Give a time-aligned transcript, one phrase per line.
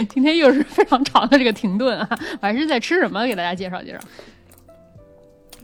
[0.10, 2.08] 今天又是非常长的这个停顿啊！
[2.40, 3.26] 我还是在吃什么？
[3.26, 4.00] 给大家介绍介绍。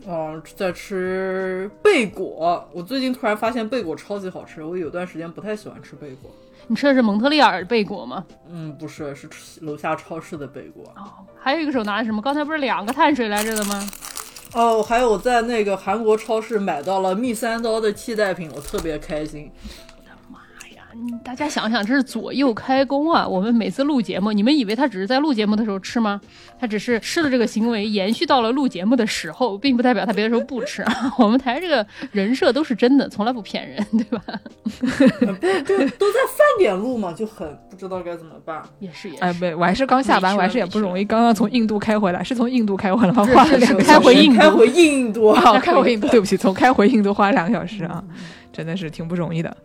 [0.07, 2.67] 嗯，在吃贝果。
[2.73, 4.63] 我最近突然发现贝果超级好吃。
[4.63, 6.31] 我有段时间不太喜欢吃贝果。
[6.67, 8.25] 你吃的是蒙特利尔贝果吗？
[8.49, 9.27] 嗯，不是，是
[9.61, 10.83] 楼下超市的贝果。
[10.95, 12.21] 哦，还有一个手拿的什么？
[12.21, 13.87] 刚才不是两个碳水来着的吗？
[14.53, 19.51] 哦，还有在那个韩国超市买到了蜜三刀的替代品，我特别开心。
[21.23, 23.27] 大家想想，这是左右开弓啊！
[23.27, 26.19] 我们每次录节目，你们以为他只是在录节目的时候吃吗？
[26.59, 30.83] 他只是吃的这个行为延续到了录节目的时候，并不代表他别的时候不吃。
[31.17, 34.23] 我们台这个人设都是真的，从来不骗人，对吧？
[35.65, 38.61] 就都在饭点录嘛，就很不知道该怎么办。
[38.79, 41.05] 也是 也是，哎，不，我还是刚下班，我还是也不容易。
[41.05, 43.25] 刚刚从印度开回来，是从印度开回来吗？
[43.25, 46.07] 花了两个开回印度，开回印度，开回印度。
[46.11, 48.03] 对不起，从开回印度花了两个小时啊。
[48.53, 49.55] 真的是挺不容易的，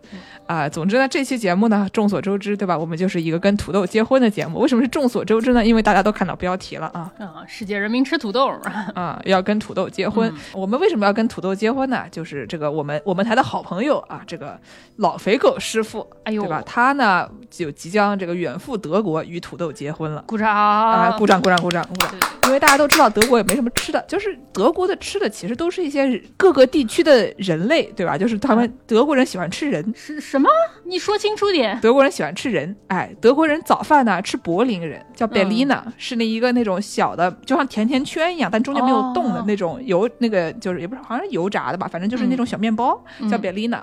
[0.47, 2.77] 啊，总之呢，这期节目呢，众所周知，对吧？
[2.77, 4.59] 我们就是一个跟土豆结婚的节目。
[4.59, 5.63] 为什么是众所周知呢？
[5.63, 8.49] 因为大家都看到标题了啊，啊，世界人民吃土豆
[8.95, 10.33] 啊，要跟土豆结婚。
[10.53, 12.05] 我们为什么要跟土豆结婚呢？
[12.09, 14.59] 就是这个我们我们台的好朋友啊，这个
[14.95, 16.63] 老肥狗师傅，哎呦，对吧？
[16.65, 20.23] 他呢就即将这个远赴德国与土豆结婚了。
[20.25, 21.11] 鼓掌啊！
[21.17, 22.11] 鼓掌鼓掌鼓掌鼓掌！
[22.45, 28.17] 因为大家都知道德国也没什么吃的，就是德国的吃的其实都是一些各个地区的人类，对吧？
[28.17, 29.67] 就是他们德国人喜欢吃。
[29.67, 30.49] 人，是是什么？
[30.85, 31.79] 你说清楚点。
[31.81, 43.81] 德国人喜欢吃人，哎，德国人早饭呢吃柏林人，叫 Berliner，是那一个那种小的，就像甜甜圈一样，但中间没有洞的那种油，那个就是也不是好像是油炸的吧，反正就是那种小面包，叫 Berliner。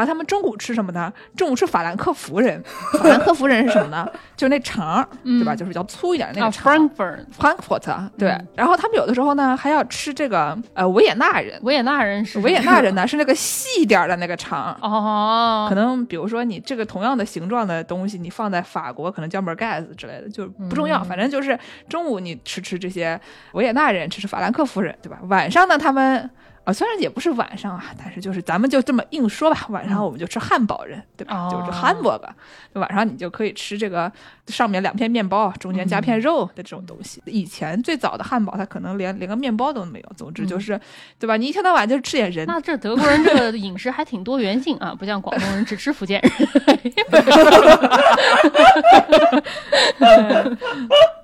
[0.00, 1.12] 然后他们中午吃什么呢？
[1.36, 2.62] 中午吃法兰克福人。
[2.98, 4.08] 法兰克福人是什么呢？
[4.34, 5.54] 就是那肠， 对吧？
[5.54, 6.74] 就是比较粗一点那个肠。
[6.74, 8.34] Frankfurt，Frankfurt，对。
[8.56, 11.60] 然后他们有的时候呢还要吃这个呃维也纳人。
[11.62, 14.74] 维也纳人是维也纳人呢 是那个细一点的那个肠。
[14.80, 15.66] 哦。
[15.68, 21.04] 可能比如说你这个同样的形状的东西，你放在法国可能叫 merguez 之类的，就不重要。
[21.04, 21.58] 反正就是
[21.90, 23.20] 中午你吃吃这些
[23.52, 25.18] 维也纳人，吃吃法兰克福人，对吧？
[25.24, 26.30] 晚上呢他们。
[26.64, 31.48] 啊，虽然也不是晚上啊，但是就是咱们就这么硬说吧，晚上我们就吃汉堡人，对吧？
[31.50, 32.36] 就是汉堡吧，
[32.74, 34.12] 晚上你就可以吃这个
[34.46, 37.22] 上面两片面包，中间加片肉的这种东西。
[37.24, 40.12] 以前最早的汉堡，它可能连连个面包都没有。
[40.16, 40.78] 总之就是，
[41.18, 41.38] 对吧？
[41.38, 42.46] 你一天到晚就吃点人。
[42.46, 46.30] 那这德国人这个饮食还挺多元性啊，不像广东人只吃福建人。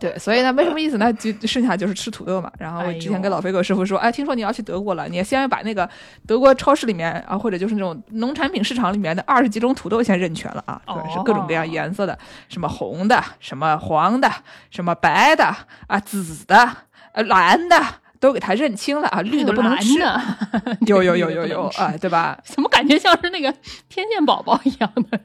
[0.00, 2.50] 对，所以呢，没什么意思呢，就剩下就是吃土豆嘛。
[2.58, 5.25] 然后我之前跟老飞狗师傅说，哎，听说你要去德国了，你。
[5.26, 5.88] 先把那个
[6.26, 12.16] 德国超市里面啊，或者就是那种农产品市场里面的二十几种土豆先认全了啊，对，是各种各样颜色的，
[12.48, 14.30] 什么红的，什么黄的，
[14.70, 15.44] 什么白的
[15.88, 16.76] 啊，紫的，
[17.12, 17.82] 呃，蓝的，
[18.20, 19.98] 都给他认清了啊，绿的不能吃。
[20.86, 22.38] 有有有有有啊，对吧？
[22.44, 23.52] 怎么感觉像是那个
[23.88, 25.20] 天线宝宝一样的？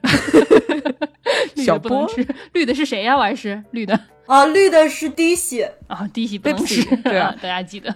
[1.62, 2.10] 小波，
[2.52, 3.16] 绿的是谁呀？
[3.16, 3.98] 我还是绿的。
[4.26, 7.94] 啊，绿的是滴血啊，滴血不起， 对啊，大家记得。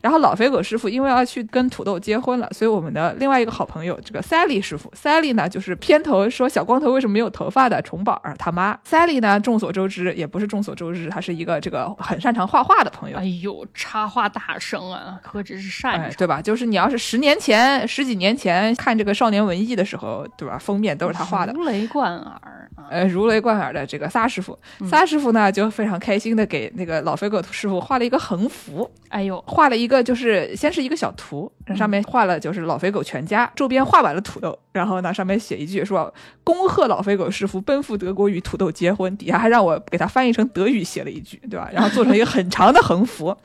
[0.00, 8.78] 然后老肥狗师傅因为要去跟土豆结婚了，所以我们的另外一个好朋友这个 Sally 师傅，Sally 呢就是片头说小光头为什么没有头发的虫宝儿他妈。
[8.88, 13.18] Sally 呢众所周知，也不是众所周知，他是一个这个很擅长画画的朋友。
[13.18, 16.40] 哎呦，插画大生啊，何止是擅长，对吧？
[16.40, 20.56] 就是你要是十年前、十几年前看这个少年文艺的时候，对吧？
[20.56, 22.63] 封面都是他画的，如雷贯耳。
[22.90, 24.58] 呃，如雷贯耳的这个撒师傅，
[24.88, 36.12] 撒师傅呢就非常开心的给那个老肥狗师傅画了一个横幅，哎呦，画了一个就是先是一个小图，上面画了就是老肥狗全家，周边画满了土豆，然后呢上面写一句说
[36.42, 41.68] 恭贺老肥狗师傅奔赴德国与土豆结婚，底下还让我给他翻译成德语写了一句，对吧？
[41.72, 43.36] 然后做成一个很长的横幅，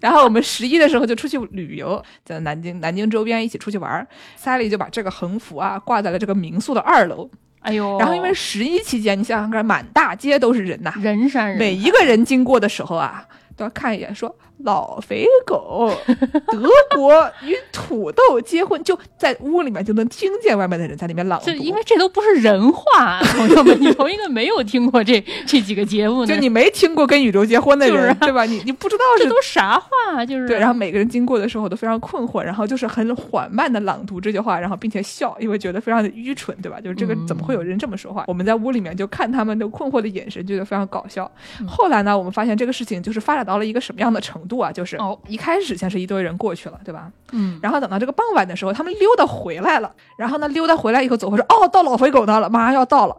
[0.00, 4.06] 然后我们十一的时候就出去旅游，在南京南京周边一起出去玩，
[4.36, 7.30] 萨利就把这个横幅啊挂在了这个民宿的二楼。
[7.60, 13.24] 哎呦，然后因为十一期间，你想想看，满大街都是人呐，人山人，每一个人经过的时候啊，
[13.56, 14.34] 都要看一眼，说。
[14.64, 15.90] 老肥狗，
[16.50, 28.44] 德国与土豆结婚，就在屋里面就能听见外面的人在里面朗读，因为这都不是人话，朋友们，你从一个没有听过这 这几个节目，就你没听过跟宇宙结婚的人，对吧？
[28.44, 30.58] 你你不知道这都啥话，就是对。
[30.58, 36.80] 然后每个人经过的时候都非常困惑，然后就是很缓慢的朗读这句话，然后并且笑，因为觉得非常的愚蠢，对吧？
[36.80, 38.24] 就是这个怎么会有人这么说话？
[38.26, 41.30] 我们在屋里面就看他们的困惑的眼神，觉得非常搞笑。
[41.66, 44.72] 后来呢，我们发现这个事情就是发展到了一个什么样的程度啊？
[44.72, 47.10] 就是哦一开始先是一堆人过去了，对吧？
[47.32, 49.92] 嗯，然后等到这个傍晚的时候，他们溜达回来了。
[50.16, 53.16] 然后呢，溜达回来以后走回说：“哦，到老肥狗那了，马上要到了。”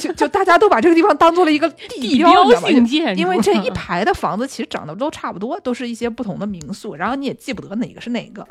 [0.00, 8.46] 就 就大家都把这个地方当做了一个地标，性建筑因为这一排的房子其实长得都差不多，都是一些不同的民宿，然后你也记不得哪个是哪个。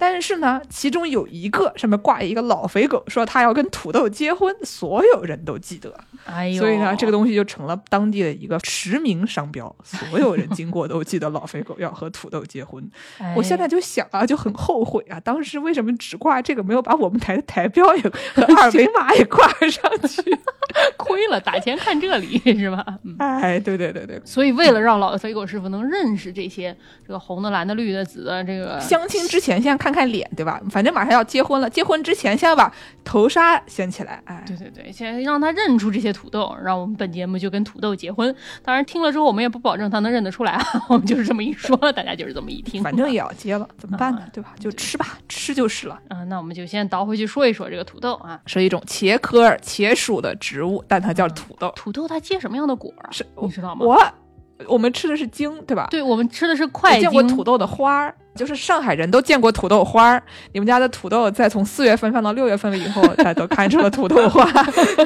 [0.00, 5.94] 但是呢，其中有一个上面挂一个老肥狗，说他要跟土豆结婚，所有人都记得。
[6.24, 12.82] 哎呦，所以呢，这个东西就成了当地的一个驰名商标，所有人经过都记得老肥狗要和土豆结婚。
[13.18, 20.22] 哎我现在就想啊，就很后悔啊，当时为什么只挂这个，没有把我们台的台标也和二维码也挂上去？
[20.96, 22.84] 亏了，打钱看这里是吧？
[23.04, 23.16] 嗯。
[23.18, 26.74] 哎，对对对对，所以，为了让老肥狗师傅能认识这些
[27.06, 30.60] 这个红的、蓝的、绿的、紫的，这个相亲之前先看看看脸，对吧？
[30.70, 32.72] 反正马上要结婚了，结婚之前先要把
[33.04, 34.22] 头纱掀起来。
[34.24, 38.34] 哎，对对对，先让他认出这些土豆，让我们本节目就跟土豆结婚。
[38.62, 42.82] 当然，听了之后我们也不保证他能认得出来啊， 我们就是这么一说，大家就是这么一听。
[42.82, 44.28] 反正也要结了，怎么办呢啊？
[44.32, 44.54] 对吧？
[44.60, 45.98] 就吃吧，吃就是了。
[46.08, 48.40] 啊，那我们就先倒回去说一说这个土豆啊。
[48.46, 51.72] 是一种茄科儿茄属的植物，但它叫土豆。
[51.74, 53.10] 土豆它结什么样的果啊？
[53.10, 53.84] 是你知道吗？
[53.84, 53.98] 我
[54.68, 55.88] 我们吃的是茎，对吧？
[55.90, 60.22] 对，我们吃的是我快见过土豆的花儿，就是上海人都见过土豆花儿。
[60.52, 64.50] 你们家的土豆在从四月份放到六月份了以后，大家都看出了土豆花。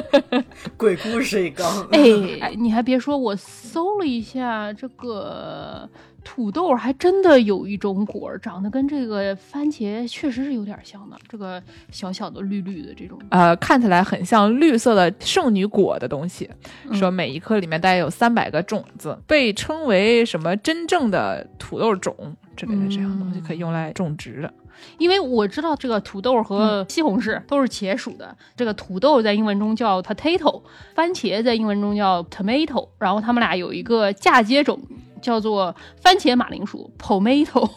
[0.77, 1.65] 鬼故事一个。
[1.91, 5.89] 哎，你还别说，我搜了一下这个
[6.25, 11.61] 土豆，还真的有一种果儿长得跟这个番茄确实是有点像的，这个
[11.91, 13.17] 小小的绿绿的这种。
[13.29, 16.49] 呃，看起来很像绿色的圣女果的东西，
[16.89, 24.53] 嗯说每一颗里面大概有三百个种子，被称为什么真正的土豆种之类的这样的东西，嗯可以用来种植的。
[24.97, 30.61] 因为我知道这个土豆和西红柿都是茄属的，这个土豆在英文中叫 potato，
[30.93, 34.79] 番茄在英文中叫 tomato，然后它们俩有一个嫁接种
[35.21, 37.69] 叫做番茄马铃薯 pomato。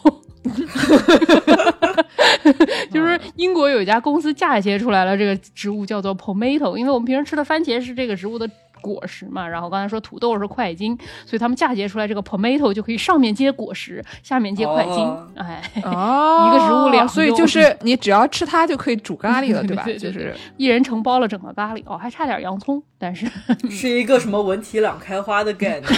[2.91, 8.49] 就是英国有一家公司嫁接出来了这个植物叫做 pomato，因为我们平时吃的番茄是这个植物的
[8.81, 15.27] 果实嘛，然后刚才说土豆是块茎，所以他们嫁接出来这个 pomato 就可以上面接果实，下面接块茎，哦。
[15.35, 16.47] 哎，哦。
[16.49, 19.83] 一个植物两所以就是你只要吃它就可以煮咖喱了， 对吧？
[19.83, 20.35] 对对对就是。
[20.55, 23.27] 一人承包了整个咖喱，哦，还差点洋葱，但是
[23.69, 25.91] 是一个什么文体两开花的概念？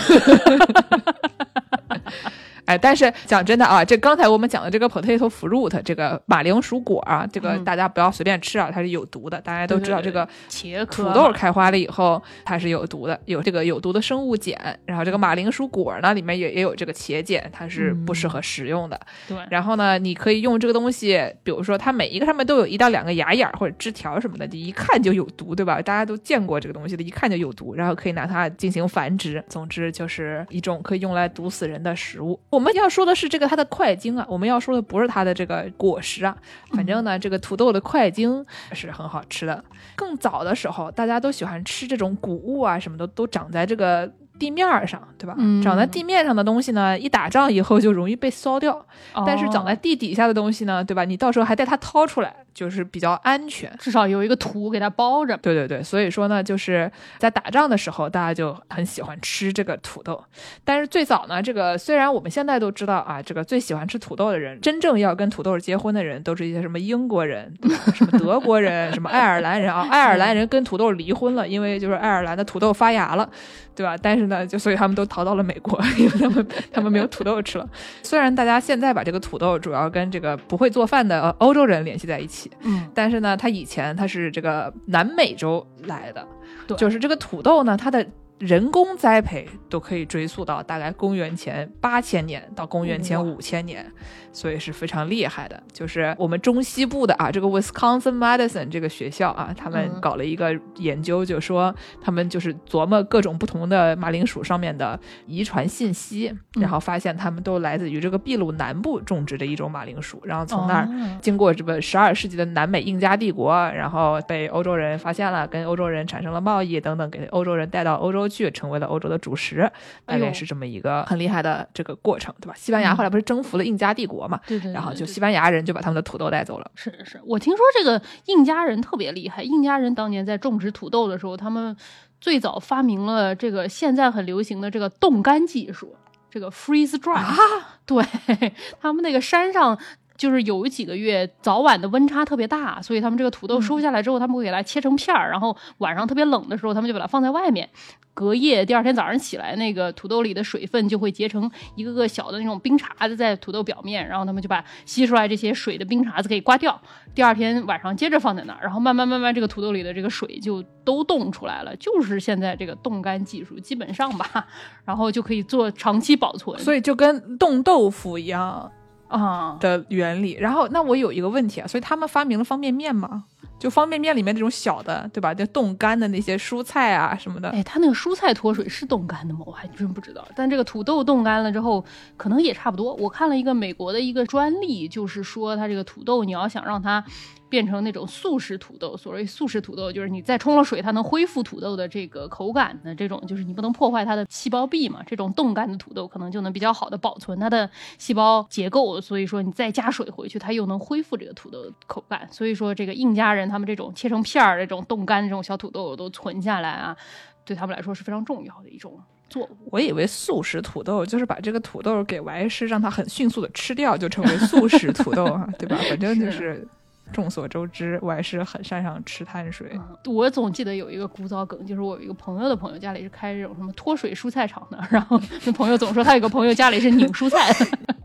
[2.66, 9.40] 哎，但是讲真的啊，这刚才我们讲的这个 potato fruit 这个马铃薯果啊，这个嗯大家不要随便吃啊，它是有毒的。
[9.42, 14.80] 大家都知道这个茄土豆开花了以后，它是有毒的，有这个有毒的生物碱。
[14.86, 19.00] 然后这个马铃薯果呢，里面也也有这个茄碱，它是不适合食用的。
[19.28, 25.82] 对，然后呢，你可以用这个东西，比如说它每一个上面都有一到两个芽眼儿或者枝条什么的，你一看就有毒，对吧？
[25.82, 29.44] 大家都见过这个东西的，一看就有毒，然后可以拿它进行繁殖。
[29.48, 32.40] 总之就是一种可以用来毒死人的食物。
[32.52, 36.38] 我们要说的是这个它的块茎啊，我们要说的不是它的这个果实啊。
[36.74, 39.64] 反正呢，这个土豆的块茎是很好吃的。
[39.96, 44.12] 更早的时候，大家都喜欢吃这种谷物啊，什么的都长在这个。
[44.40, 45.36] 地面儿上，对吧？
[45.38, 48.84] 嗯长在地面上的东西呢，一打仗以后就容易被烧掉。
[49.24, 51.06] 但是长在哦地底下的东西呢，对吧？
[51.06, 53.72] 你到时候还带它掏出来，就是比较安全。
[53.80, 55.38] 至少有一个土给它包着。
[55.38, 60.24] 对对对，所以说呢，就是在打仗的时候，大家就很喜欢吃这个土豆。
[60.64, 67.54] 但是最早呢，这个虽然我们现在都知道啊，这个最喜欢吃土豆的人，真正要跟土豆结婚的人，都是一些什么英国人、
[67.94, 69.88] 什么德国人、什么爱尔兰人啊。
[69.92, 73.30] 爱尔兰人跟土豆离婚了，因为就是爱尔兰的土豆发芽了，
[73.76, 73.98] 对吧？
[74.02, 77.68] 但是呢，就所以他们都逃到了美国，因为他们他们没有土豆吃了。
[78.02, 86.26] 虽然大家现在把这个土豆主要跟这个不会做饭的呃欧洲人联系在一起，嗯，但是呢，它以前它是这个南美洲来的，
[86.68, 86.78] 对。
[86.78, 88.06] 就是这个土豆呢，它的
[88.42, 93.86] 人工栽培都可以追溯到大概公元前八千年到公元前哇五千年，
[94.34, 95.62] 所以是非常厉害的。
[95.72, 110.86] 就是我们中西部的啊，这个 Wisconsin Madison 这个学校啊，他们嗯搞了一个研究，就说他们就是琢磨各种不同的马铃薯上面的遗传信息，然后发现他们都来自于这个秘鲁南部种植的一种马铃薯，然后从那儿。
[110.86, 119.70] 哦经过这个十二世纪的南美印加帝国，然后被欧洲人发现了，跟欧洲人产生了贸易等等，给欧洲人带到欧洲去，成为了欧洲的主食，
[120.06, 122.54] 大概是这么一个很厉害的这个过程，对吧？
[122.58, 126.72] 西班牙后来不是征服了印加帝国嘛，对对，然后就西班牙人就把他们的土豆带走了。
[126.76, 129.44] 是是，我听说这个印加人特别厉害。
[129.44, 131.76] 印加人当年在种植土豆的时候，他们
[132.22, 135.96] 最早发明了这个现在很流行的这个冻干技术，
[136.30, 137.16] 这个 freeze dry。
[137.16, 137.36] 啊
[137.84, 138.02] 对
[138.80, 139.78] 他们那个山上
[140.22, 147.68] 就是有几个月早晚的温差特别大，所以他们这个土豆收下来之后，他们会给它切成片儿，然后晚上特别冷的时候，他们就把它放在外面。
[148.14, 156.80] 隔夜，第二天早上起来，那个土豆里的水分就会结成一个个小的那种冰碴子在土豆表面，然后他们就把吸出来这些水的冰碴子给刮掉。
[157.16, 164.46] 第二天晚上接着放在那儿，然后慢慢慢慢这个土豆里的这个水就都冻出来了，就是现在这个冻干技术基本上吧，
[164.86, 166.60] 然后就可以做长期保存。
[166.60, 168.72] 所以就跟冻豆腐一样
[169.12, 170.38] 啊，的原理。
[170.40, 173.26] 然后那我有一个问题啊，所以他们发明了方便面吗？
[173.60, 175.32] 就方便面里面这种小的，对吧？
[175.34, 177.50] 就冻干的那些蔬菜啊什么的。
[177.50, 179.42] 哎，它那个蔬菜脱水是冻干的吗？
[179.46, 180.28] 我还真不知道。
[180.36, 181.86] 但这个土豆冻干了之后，
[182.18, 182.96] 可能也差不多。
[182.96, 187.04] 我看了一个美国的一个专利，就是说它这个土豆，你要想让它。
[187.52, 195.04] 变成那种速食土豆，所谓速食土豆，就是你再冲了水，它能恢复土豆的这个口感的这种，就是你不能破坏它的细胞壁嘛。
[195.06, 202.26] 这种冻干的土豆可能就能比较好的保存它的细胞结构，所以说你再加水回去，它又能恢复这个土豆口感。
[202.32, 206.96] 所以说这个印加人他们这种切成片儿、这种冻干这种小土豆都存下来啊，
[207.44, 209.50] 对他们来说是非常重要的一种作物。
[209.72, 215.76] 我以为速食土豆就是把这个土豆给完事，让它很迅速的吃掉，就成为速食土豆啊，对吧？
[215.90, 216.66] 反正就是。
[217.12, 219.80] 众所周知，我还是很擅长吃碳水。
[220.06, 227.54] 我总记得有一个古早梗，就是我有一个朋友的朋友家里是开这种什么脱水蔬菜厂的，然后那朋友总说他有个朋友家里是拧蔬菜，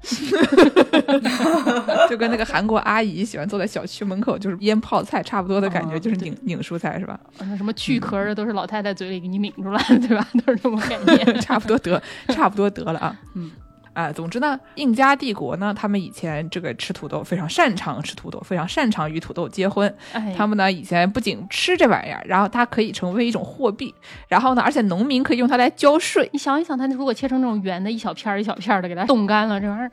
[2.09, 7.19] 就跟那个韩国阿姨喜欢坐在小区门口就是腌泡菜差不多的感觉，就是拧拧蔬菜是吧？
[7.39, 10.27] 那什么去壳的都是老太太嘴里给你抿出来的，对吧？
[10.45, 13.51] 都是这么概念， 差不多得，差不多得了啊，嗯。
[13.97, 19.93] 啊，总之呢，印加帝国呢，他们以前这个吃土豆非常擅长吃土豆，非常擅长与土豆结婚。
[20.37, 23.95] 他们呢以前不仅吃这玩意儿，然后它可以成为一种货币，
[24.29, 26.29] 然后呢，而且农民可以用它来交税。
[26.35, 29.91] 你想一想，它如果切成这种圆的，一小片儿一小片儿的，给它冻干了，这玩意儿，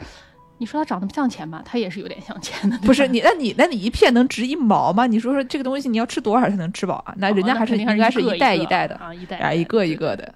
[0.57, 1.61] 你说它长得不像钱吧？
[1.63, 2.77] 它也是有点像钱的。
[2.79, 5.07] 不是你，那你那你一片能值一毛吗？
[5.07, 7.15] 你说说这个东西你要吃多少才能吃饱啊？
[7.17, 10.35] 那人家还是应该是一袋一袋的啊，一袋啊，一个一个的。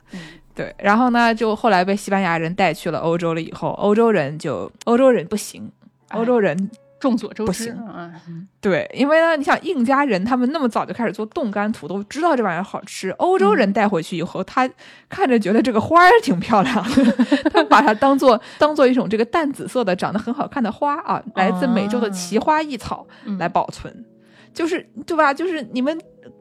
[0.58, 3.42] 对，然后呢，就后来被西班牙人带去了欧洲了。
[3.42, 5.72] 以后欧洲人就欧洲人不行，
[6.14, 8.12] 欧洲人众所周知啊。
[8.60, 13.12] 对，因为呢，你想印加人他们那么早就开始做冻干土豆，知道这玩意儿好吃。
[13.12, 14.68] 欧洲人带回去以后，他
[15.08, 16.84] 看着觉得这个花儿挺漂亮，
[17.54, 23.06] 他把它当做当做一种这个淡紫色的、长得很好看的花啊，来自美洲的奇花异草
[23.38, 23.94] 来保存，
[24.56, 25.32] 就是对吧？
[25.32, 25.96] 就是你们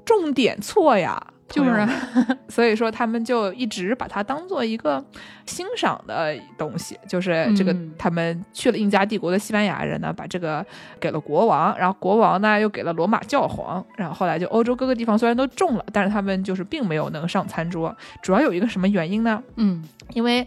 [0.06, 1.22] 重点错呀。
[1.48, 1.86] 就是，
[2.48, 5.02] 所以说他们就一直把它当做一个
[5.46, 6.98] 欣赏的东西。
[7.08, 10.64] 就是这个，他们去了印加帝国的西班牙人呢，把这个
[10.98, 17.96] 给了国王，然后国王呢又给了罗马教皇，然后后来就欧洲各个地方虽然都种了，但是他们就是并没有能上餐桌。
[18.22, 19.42] 主要有一个什么原因呢？
[19.56, 19.82] 嗯，
[20.14, 20.46] 因为。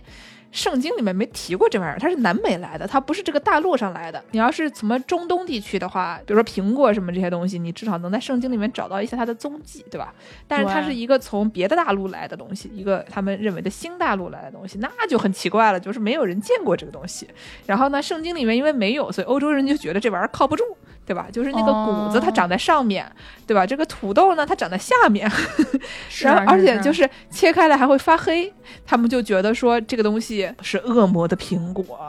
[0.52, 4.24] 圣经里面没提过这玩意儿，它是南美来的，它不是这个大陆上来的。
[4.32, 10.14] 你要是什么中东地区的话，比如说苹果什么这些东西，你至少能在圣经里面找到一些它的踪迹，对吧？
[10.48, 17.28] 但是它是一个从别的大陆来的东西，一个他们认为的新大陆来的东西，那就很奇怪了，就是没有人见过这个东西。
[17.66, 20.64] 然后呢，圣经里面因为没有，所以欧洲人就觉得这玩意儿靠不住。
[21.10, 21.26] 对吧？
[21.34, 23.04] 就是那个谷子，它长在上面，
[23.48, 23.66] 对吧？
[23.66, 25.28] 这个土豆呢，它长在下面，
[26.22, 28.54] 然后而且就是切开了还会发黑，
[28.86, 32.00] 他们就觉得说这个东西是恶魔的苹果，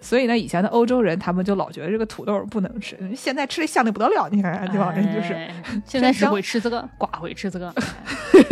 [0.00, 5.36] 所以呢，以前的欧洲人他们就老觉得这个土豆不能吃，现在吃的香的不得了，你看这帮人就是
[5.84, 7.74] 现在是会吃这个，寡会吃这个，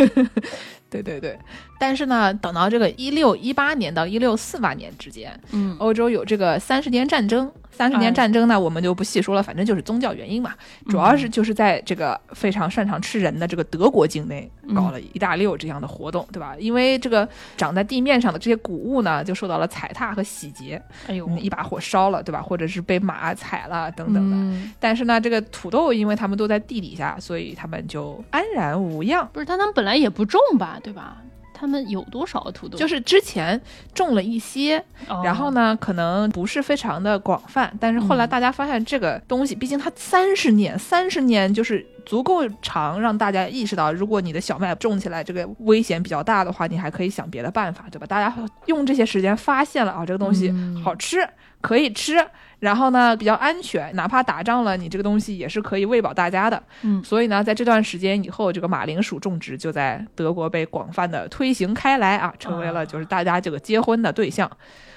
[0.90, 1.38] 对对对。
[1.80, 7.50] 但是呢，等到这个一六一八年到一六四八年之间，嗯，欧洲有这个三十年战争。
[7.76, 10.52] 三十年战争呢，我们就不细说了，反正就是宗教原因嘛。
[10.88, 16.54] 主要是就是在这个非常擅长吃人的这个德国境内搞了一大溜这样的活动，对吧？
[16.58, 22.40] 因为这个长在地面上的这些谷物呢，就受到了踩踏和洗劫，哎呦，一把火烧了，对吧？
[22.40, 24.70] 或者是被马踩了等等的。
[24.78, 29.28] 但是呢，这个土豆因为他们都在地底下，所以他们就安然无恙。
[29.32, 31.16] 不是，但他们本来也不种吧，对吧？
[31.64, 32.76] 他们有多少土豆？
[32.76, 33.58] 就是之前
[33.94, 34.84] 种了一些，
[35.24, 37.74] 然后呢，可能不是非常的广泛。
[37.80, 48.06] 但是后来大家发现这个东西，毕竟它三十年，三十年就是足够长，让大家意识到，如果你的小麦种起来这个危险比较大的话，你还可以想别的办法，对吧？
[48.06, 48.34] 大家
[48.66, 50.52] 用这些时间发现了啊，这个东西
[50.84, 51.26] 好吃，
[51.62, 52.22] 可以吃。
[52.60, 56.62] 然后呢，比较安全，哪怕打仗了，你这个东西也是可以喂饱大家的。
[56.82, 64.50] 嗯，所以呢，在这段时间以后，这个马铃薯种植就在德国被广泛的推行开来啊，成为了就是大家这个结婚的对象。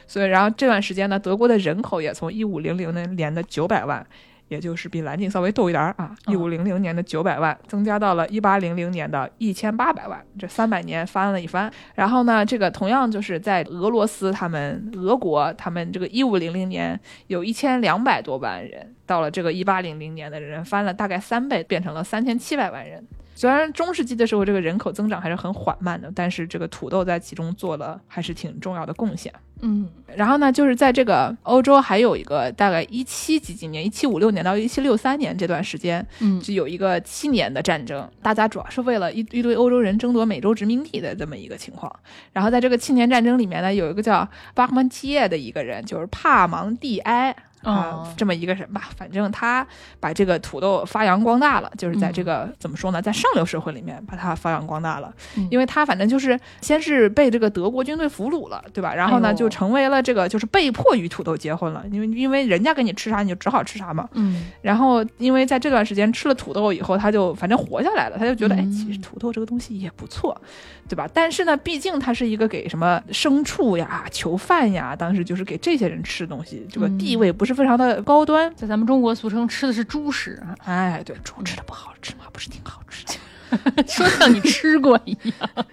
[0.07, 4.05] 所以，然后这段时间呢，德国的人口也从一五零零年的九百万，
[4.47, 11.71] 也就是比蓝鲸稍微多一点儿啊，一五零零年的九百万增加到了一八零零年的一千八百万，这三百年翻了一番。
[11.95, 23.05] 然后呢，这个同样就是在俄罗斯，他们俄国他们这个一五零零年有一千两百多万人，到了这个一八零零年的人翻了大概三倍，变成了三千七百万人。
[23.35, 29.31] 虽然中世纪的时候这个人口增长还是很缓慢的，但是这个土豆在其中做了还是挺重要的贡献。
[29.61, 41.93] 嗯然后呢，就是在这个欧洲还有一个大概一七几几年，一七五六年到一七六三年这段时间，嗯就有一个七年的战争，大家主要是为了一一堆欧洲人争夺美洲殖民地的这么一个情况。
[42.33, 47.35] 然后在这个七年战争里面呢，有一个叫巴赫曼基耶的一个人，就是帕芒蒂埃。
[47.63, 49.65] 啊哦，这么一个人吧，反正他
[49.99, 55.47] 把这个土豆发扬光大了，就是在这个、怎么说呢，在上流社会里面把它发扬光大了，嗯。
[55.49, 58.93] 因为他反正就是先是被这个德国军队俘虏了，对吧？
[58.93, 64.07] 然后呢，哎就成为了这个就是被迫与土豆结婚了，因为因为人家给你吃啥你就只好吃啥嘛。
[64.13, 64.47] 嗯。
[64.61, 68.71] 然后因为在这段时间吃了土豆以后，他就反正活下来了，他就觉得、哎，嗯。
[68.71, 70.39] 其实土豆这个东西也不错，
[70.87, 71.09] 对吧？
[71.13, 76.97] 但是呢，毕竟它是一个给什么牲畜呀、囚犯呀，当时就是给这些人吃的东西，这个嗯。
[76.97, 78.53] 地位不是非常的高端。
[78.55, 82.25] 在咱们中国俗称吃的是猪食啊，哎，对，猪吃的不好吃吗？
[82.31, 83.13] 不是挺好吃的。
[83.87, 85.65] 说像你吃过一样。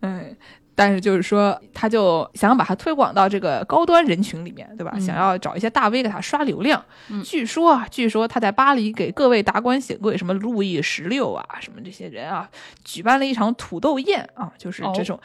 [0.00, 0.36] 嗯，
[0.74, 4.92] 但是就是说，他就想把它推广到这个高端人群里面，对吧？
[4.94, 6.84] 嗯想要找一些大 V 给他刷流量。
[7.08, 12.50] 嗯据说啊，据说他在巴黎给各位达官显贵，什么路易十六啊，什么这些人啊，
[12.84, 15.20] 举办了一场土豆宴啊，就是这哦种。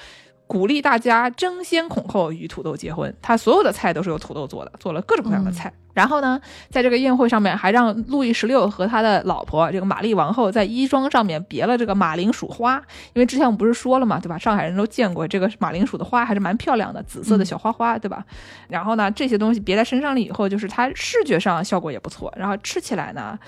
[0.52, 5.72] 鼓励大家争先恐后与土豆结婚，他所有的菜都是由土豆做的，做了各种各样的菜。
[5.94, 6.38] 然后呢，
[6.70, 12.76] 在这个宴会上面还让路易十六和他的老婆这个玛丽王后在衣装上面别了这个马铃薯花，
[13.14, 14.38] 因为之前我们不是说了嘛，对吧？
[14.38, 18.22] 上海人都见过这个马铃薯的花还是蛮漂亮的，紫色的小花花，对吧？
[18.68, 23.40] 然后呢，这些东西别在身上了以后，就是它视觉上效果也不错，然后吃起来呢，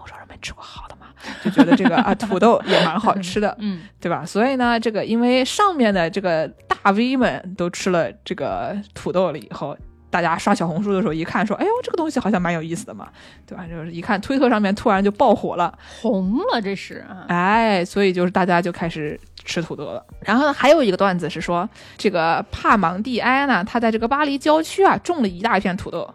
[0.00, 1.06] 欧洲人没吃过好的嘛，
[1.44, 4.24] 就觉得这个啊 土豆也蛮好吃的，嗯对吧？
[4.24, 9.76] 所以呢，这个因为上面的这个大 V 们都吃了这个土豆了以后，
[10.08, 13.08] 大家刷小红书的时候一看，说：“哎呦，这个东西好像蛮有意思的嘛，
[13.46, 20.04] 对吧？”就是一看推特上面突然就爆火了，红了这是啊，哎，所以就是大家就开始吃土豆了。
[20.20, 26.12] 然后呢，还有一个段子是说，这个帕芒蒂埃呢，他在这个巴黎郊区啊种了一大片土豆，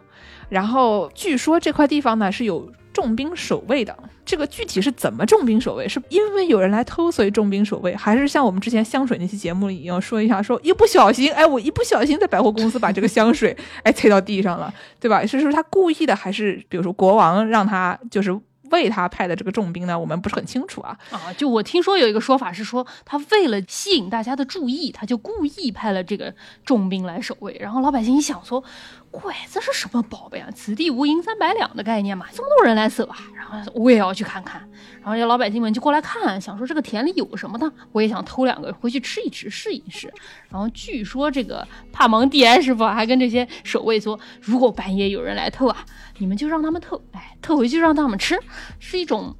[0.50, 3.94] 然后据说这块地方呢是有重兵守卫的。
[4.24, 5.86] 这个具体是怎么重兵守卫？
[5.86, 13.54] 是因为有人来偷，所以重兵守卫，还是像我们之前香水那期节目里一样说一下，说一不小心，哎，我一不小心在百货公司把这个香水
[13.84, 15.26] 哎踩到地上了，对吧？
[15.26, 18.34] 是说他故意的，还是比如说国王让他就是
[18.70, 19.96] 为他派的这个重兵呢？
[19.96, 20.98] 我们不是很清楚啊。
[21.10, 27.56] 啊，就我听说有一个说法是说，他为了吸引大家的注意，他就故意派了这个重兵来守卫。
[27.60, 28.64] 然后老百姓一想说，
[29.10, 30.48] 鬼子是什么宝贝啊？
[30.54, 34.60] 此地无银三百两的概念嘛，这么多人来搜啊，然后我也要去看看。
[35.00, 37.72] 然后这老百姓们就过来看，想说这个田里有什么呢？
[37.92, 40.12] 我也想偷两个回去吃一吃，试一试。
[40.50, 45.84] 然后据说这个帕蒙蒂埃师傅还跟这些守卫说，如果半夜有人来偷啊，
[46.18, 48.38] 你们就让他们偷，哎，偷回去让他们吃，
[48.78, 49.34] 是一种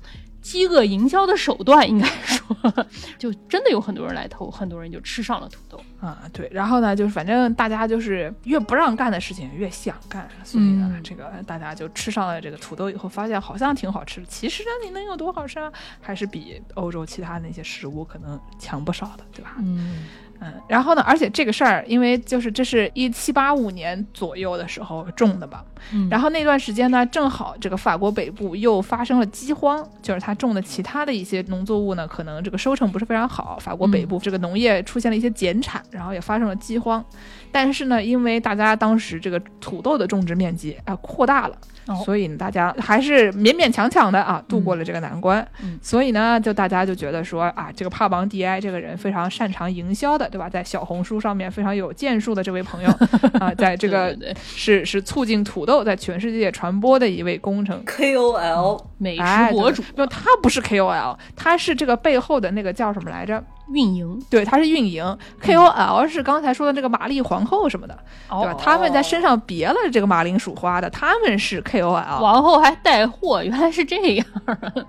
[0.47, 2.47] 饥饿营销的手段，应该说，
[3.19, 5.83] 就真的有很多人来偷，很多人就吃上了土豆。
[6.01, 14.27] 啊，对，然后呢，就是反正大家就是越不让干的事情越想干，所以呢，嗯这个大家就吃上了这个土豆以后，发现好像挺好吃的。
[14.27, 15.73] 其实呢，你能有多好吃啊？
[16.01, 19.57] 还是比欧洲其他那些食物可能强不少的，对吧？
[19.59, 20.07] 嗯
[20.41, 37.05] 嗯，然后呢，而且这个事儿，因为就是这是一七八五年左右的时候种的吧，嗯然后那段时间呢，正好这个法国北部又发生了饥荒，就是他种的其他的一些农作物呢，可能这个收成不是非常好，法国北部这个农业出现了一些减产，然后也发生了饥荒。
[37.51, 41.57] 但是呢，因为大家当时这个土豆的种植面积啊、扩大了。
[41.89, 45.47] 哦所以呢，大家还是勉勉强强的啊度过了这个难关。
[45.63, 50.49] 嗯所以呢，就大家就觉得说啊，这个帕邦迪埃这个人非常擅长营销的，对吧？
[50.49, 52.91] 在小红书上面非常有建树的这位朋友
[53.39, 57.81] 啊，在这个对对对是是促进土豆在全世界传播的一位工程。
[57.85, 63.41] KOL 美哎，食博主对，就他不是 KOL，他是这个背后的那个叫什么来着？
[63.73, 65.05] 运营，对，他是运营。
[65.43, 67.99] KOL 是刚才说的这个玛丽皇后什么的，
[68.29, 68.61] 哦对吧？
[68.63, 72.21] 他们在身上别了这个马铃薯花的，他们是 KOL。
[72.21, 74.27] 王后还带货，原来是这样。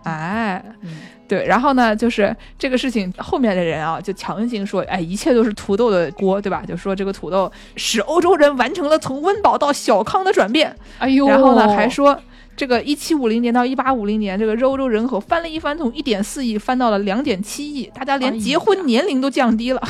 [0.03, 0.89] 哎，嗯
[1.27, 6.63] 对，然后呢，就是这个事情后面的人啊，就强行说，哎，一切都是土豆的锅，对吧？
[6.65, 12.17] 就说这个土豆使欧洲人完成了从温饱到小康的转变，哎呦，然后呢，还说
[12.57, 19.81] 这个一七五零年到一八五零年，这个欧洲人口翻了一番，从一点四亿翻到了两点七亿，大家哎连结婚年龄都降低了，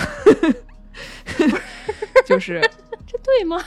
[2.28, 2.60] 就是
[3.08, 3.64] 这对吗？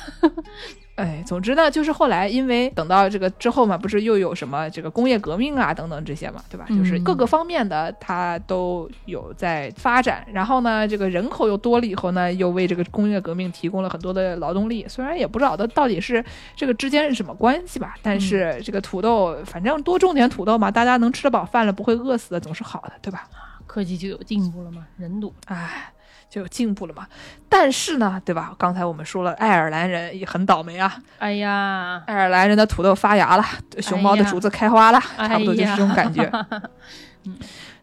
[1.01, 6.67] 哎，总之呢，就是后来因为等到这个之后嘛，不是又有什么这个工业革命啊等等这些嘛，对吧？
[6.69, 14.87] 就是各个方面的它都有在发展，然后呢，这个人口又多了以后呢，又为这个工业革命提供了很多的劳动力。
[14.89, 23.29] 虽然也不知道它到底是这个之间是什么关系吧，但是这个土豆，反正多种点土豆嘛，大家能吃得饱饭了，不会饿死的，总是好的，对吧？
[23.67, 25.33] 科技就有进步了嘛，人多。
[25.47, 25.90] 哎。
[26.31, 27.07] 就有进步了嘛，
[27.49, 28.55] 但是呢，对吧？
[28.57, 30.97] 刚才我们说了，爱尔兰人也很倒霉啊。
[31.19, 33.45] 哎呀，爱尔兰人的土豆发芽了，
[33.81, 36.31] 熊猫的竹子开花了，差不多就是这种感觉。
[37.27, 37.37] 嗯，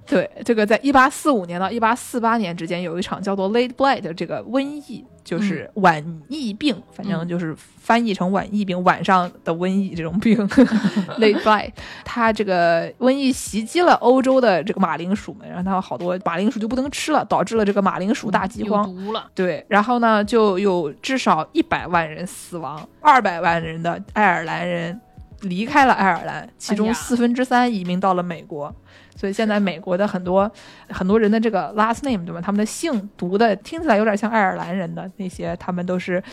[0.07, 5.05] 对，这个在一八四五年到一八四八年之间，有一场叫做 Late Blight 的这个瘟疫。
[5.27, 10.37] 就是晚疫病，反正就是翻译成晚疫病，晚上的瘟疫这种病。
[11.19, 11.71] Late blight，
[12.05, 18.85] 它这个瘟疫袭击了欧洲的这个马铃薯们，然后它好多马铃薯就不能吃了，导致了这个马铃薯大饥荒。
[18.85, 19.29] 毒了。
[19.35, 24.97] 对，然后呢，就有至少一百万人死亡，二百万人的爱尔兰人
[25.41, 28.73] 离开了爱尔兰，其中四分之三移民到了美国。
[29.17, 30.49] 所以现在美国的很多
[30.89, 32.39] 很多人的这个 last name 对吧？
[32.39, 36.23] 他们的姓读的听起来有点像爱尔兰人的那些，他们都是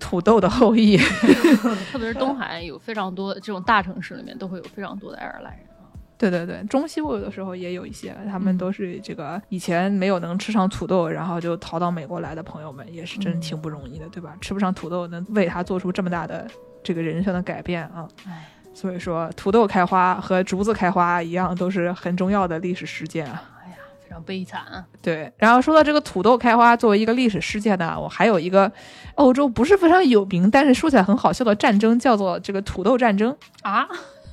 [0.00, 0.96] 土豆的后裔。
[1.92, 5.86] 特别是 东海有非常多这种大城市里面都会有非常多的爱尔兰人啊。
[6.18, 14.36] 对对对，中西部有的时候也有一些，他们都是这个以前没有能吃上土豆，然后就逃到美国来的朋友们，也是真挺不容易的，对吧？
[14.40, 16.46] 吃不上土豆能为他做出这么大的
[16.82, 18.08] 这个人生的改变啊！
[18.26, 18.48] 哎。
[18.74, 23.42] 所以说，土豆开花和竹子开花一样，都是很重要的历史事件啊！
[23.64, 24.84] 哎呀，非常悲惨啊！
[25.00, 28.70] 对，然后说到这个土豆开花作为一个历史事件呢，我还有一个
[29.14, 33.86] 欧洲不是非常有名，但是说起来很好笑的战争，叫做这个土豆战争啊，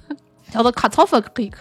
[0.49, 1.53] 叫做 Kartoffelkrieg。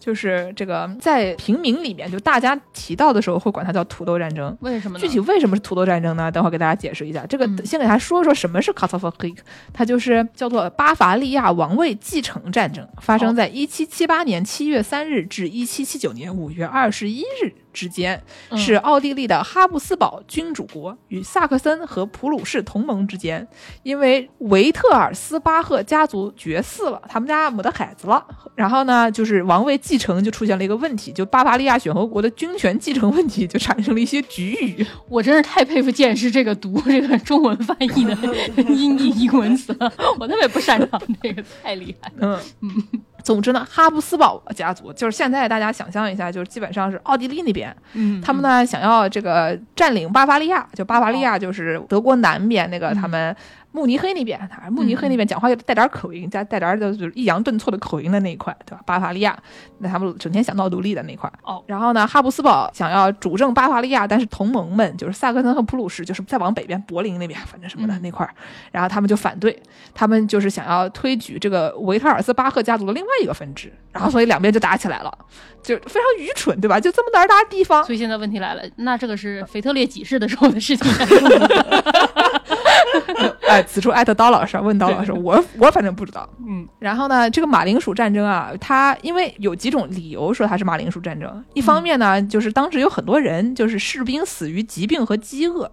[0.00, 4.56] 就是这个在平民里面，就大家提到的时候会管它叫土豆战争。
[4.60, 4.98] 为什么？
[4.98, 6.32] 具体为什么是土豆战争呢？
[6.32, 7.24] 等会儿给大家解释一下。
[7.26, 9.36] 这个先给大家说说什么是 Kartoffelkrieg，
[9.72, 17.52] 它就是叫做巴伐利亚王位继承战争，发生在一七七八年七月三日至一七七九年五月二十一日。
[17.72, 18.20] 之间
[18.56, 23.46] 是奥地利的哈布斯堡君主国与萨克森和普鲁士同盟之间，
[23.82, 34.86] 因为维特尔斯巴赫家族绝嗣了，他们家没得孩子了，然后呢，就是王位继承就出现了一个问题，就巴伐利亚选和国的军权继承问题就产生了一些局域。
[35.08, 38.16] 我真是太佩服剑师这个读这个中文翻译的
[38.68, 42.12] 英译英文词了，我特别不擅长这个，太厉害。
[42.18, 43.02] 嗯嗯。
[43.22, 53.34] 总之呢，哈布斯堡家族就是现在大家想象一下，就是基本上是奥地利那边，嗯，他们呢想要这个占领巴伐利亚，就巴伐利亚就是德国南边那个他们。
[53.72, 54.38] 慕尼黑那边，
[54.70, 58.80] 慕尼黑那边讲话就带点口音，加带点的就是抑扬顿挫的口音的那一块，对吧？
[58.84, 59.38] 巴伐利亚，
[59.78, 61.30] 那他们整天想闹独立的那块。
[61.42, 68.28] 哦，然后呢，哈布斯堡想要主政巴伐利亚，但是同盟们就是萨克森和普鲁士，就是再往北边柏林那边，反正什么的那块，
[68.72, 69.56] 然后他们就反对，
[69.94, 75.18] 他们就是想要推举这个维特尔斯巴赫家族的另外一个分支，然后所以两边就打起来了，
[75.62, 76.80] 就非常愚蠢，对吧？
[76.80, 77.84] 就这么点大地方。
[77.84, 80.90] 所以现在问题来了，那这个是腓特烈几世的时候的事情。
[83.48, 86.28] 哎，此处艾特刀老师，问刀老师，我我反正不知道。
[86.46, 91.44] 嗯，然后呢，这个马铃薯战争啊，它因为有几种理由说它是马铃薯战争。
[91.54, 95.70] 一方面呢，就是当时有很多人，就是士兵死于疾病和饥饿。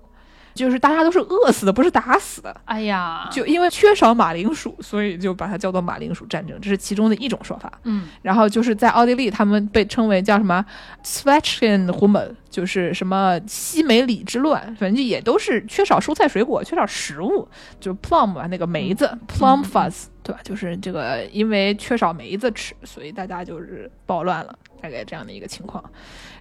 [0.57, 2.53] 就是大家都是饿死的，不是打死的。
[2.65, 7.71] 哎呀，就因为缺少马铃薯，所以就把它叫做马铃薯战争，这是其中的一种说法。
[7.83, 10.65] 嗯，然后就是在奥地利，他们被称为叫什么
[11.03, 17.47] s w a t c h e n h u m m e 就是什么西梅里之乱，反正就也都是缺少蔬菜水果，缺少食物，
[17.79, 20.39] 就是 plum 啊，那个梅子 plum fuzz，对吧？
[20.43, 25.83] 就是这个因为缺少梅子吃，所以大家就是暴乱了，大概这样的一个情况。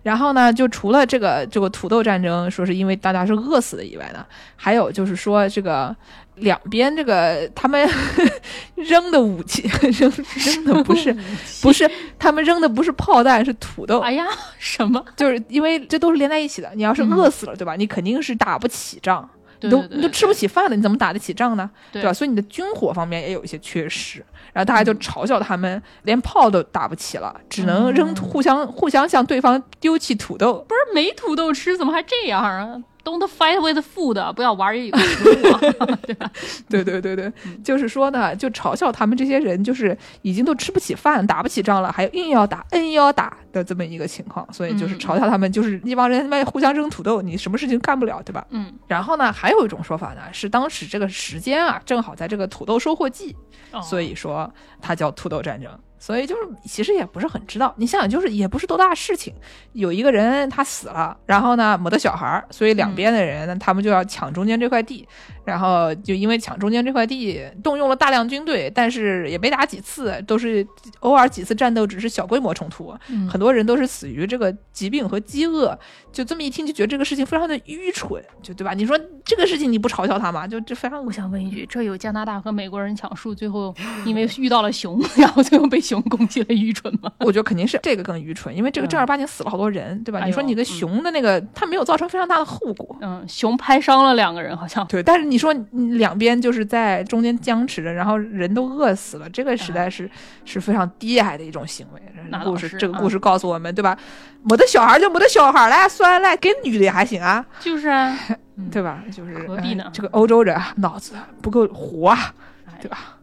[0.02, 5.94] 然后呢，就除了这个这个土豆战争，说是因为大家是饿死的以外呢，还有就是说这个
[6.36, 7.88] 两边这个他们
[8.76, 9.68] 扔的武器
[9.98, 11.12] 扔扔的不是
[11.60, 13.98] 不是他们扔的不是炮弹是土豆。
[13.98, 14.24] 哎呀，
[14.58, 15.04] 什么？
[15.16, 16.70] 就是因为这都是连在一起的。
[16.76, 17.74] 你要是饿死了，对吧？
[17.74, 19.28] 你肯定是打不起仗，
[19.60, 21.70] 你都你都吃不起饭了，你怎么打得起仗呢？
[21.92, 22.12] 对吧？
[22.12, 24.24] 所以你的军火方面也有一些缺失。
[24.52, 30.64] 然后大家就嘲笑他们，连炮都打不起了，只能扔互相互相向对方丢弃土豆。
[30.66, 36.28] 不是没土豆吃，怎么还这样啊？Don't fight with food，不要玩也有食物， 对吧？
[36.68, 48.44] 对对对对，就是说呢，就嘲笑他们这些人，就是已经都吃不起饭，打不起仗了，还硬要打，硬要打的这么一个情况，所以就是嘲笑他们，就是一帮人他妈互相扔土豆，你什么事情干不了，对吧？
[48.50, 48.74] 嗯。
[48.88, 53.36] 然后呢，还有一种说法呢，是当时这个时间啊，正好在这个土豆收获季，
[53.82, 55.70] 所以说它叫土豆战争。
[56.06, 57.74] 所以就是其实也不是很知道。
[57.76, 59.34] 你想想，就是也不是多大事情，
[59.72, 65.04] 有一个人他死了，然后呢没得小孩儿，所以两边的人呢他们就要抢中间这块地，
[65.46, 70.66] 然后就因为抢中间这块地，动用了大量军队，但是也没打几次，都是
[71.00, 75.78] 偶尔几次战斗，只是小规模冲突，嗯很多人都是死于这个疾病和饥饿。
[76.12, 78.72] 就这么一听就觉得这个事情非常的愚蠢，就对吧？
[78.72, 80.46] 你说这个事情你不嘲笑他吗？
[80.48, 87.12] 就这非常我想问一句，这有加拿大和美国人抢树，最后因为遇到了熊， 然后最后被熊攻击了，愚蠢吗？
[87.20, 90.20] 我觉得肯定是这个更愚蠢，因为这个正儿八经死了好多人，对吧？
[90.20, 94.86] 哎你说你个熊的那个，它没有造成非常大的后果，嗯，熊拍伤了两个人，好像。
[94.86, 95.02] 对。
[95.02, 95.54] 但是你说
[95.98, 100.10] 两边就是在中间僵持着，然后人都饿死了，这个实在是、
[100.44, 102.00] 是非常低矮的一种行为。
[102.42, 103.96] 故事这个故事告诉我们，对吧？
[104.42, 108.16] 没得小孩就没得小孩了，算了，给女的也还行啊，就是啊，
[108.56, 109.02] 嗯对吧？
[109.12, 112.32] 就是何必呢哎这个欧洲人啊脑子不够活啊，
[112.66, 113.15] 哎对吧？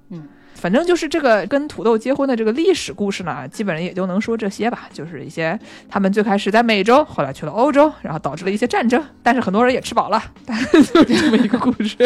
[0.63, 4.87] 嗯，反正就是这个跟土豆结婚的这个历史故事呢，基本上也就能说这些吧。
[4.93, 11.97] 就是一些他们最开始在美洲，后来去了欧洲，然后导致了一些战争，但是很多人也吃饱了，但是就这么一个故事。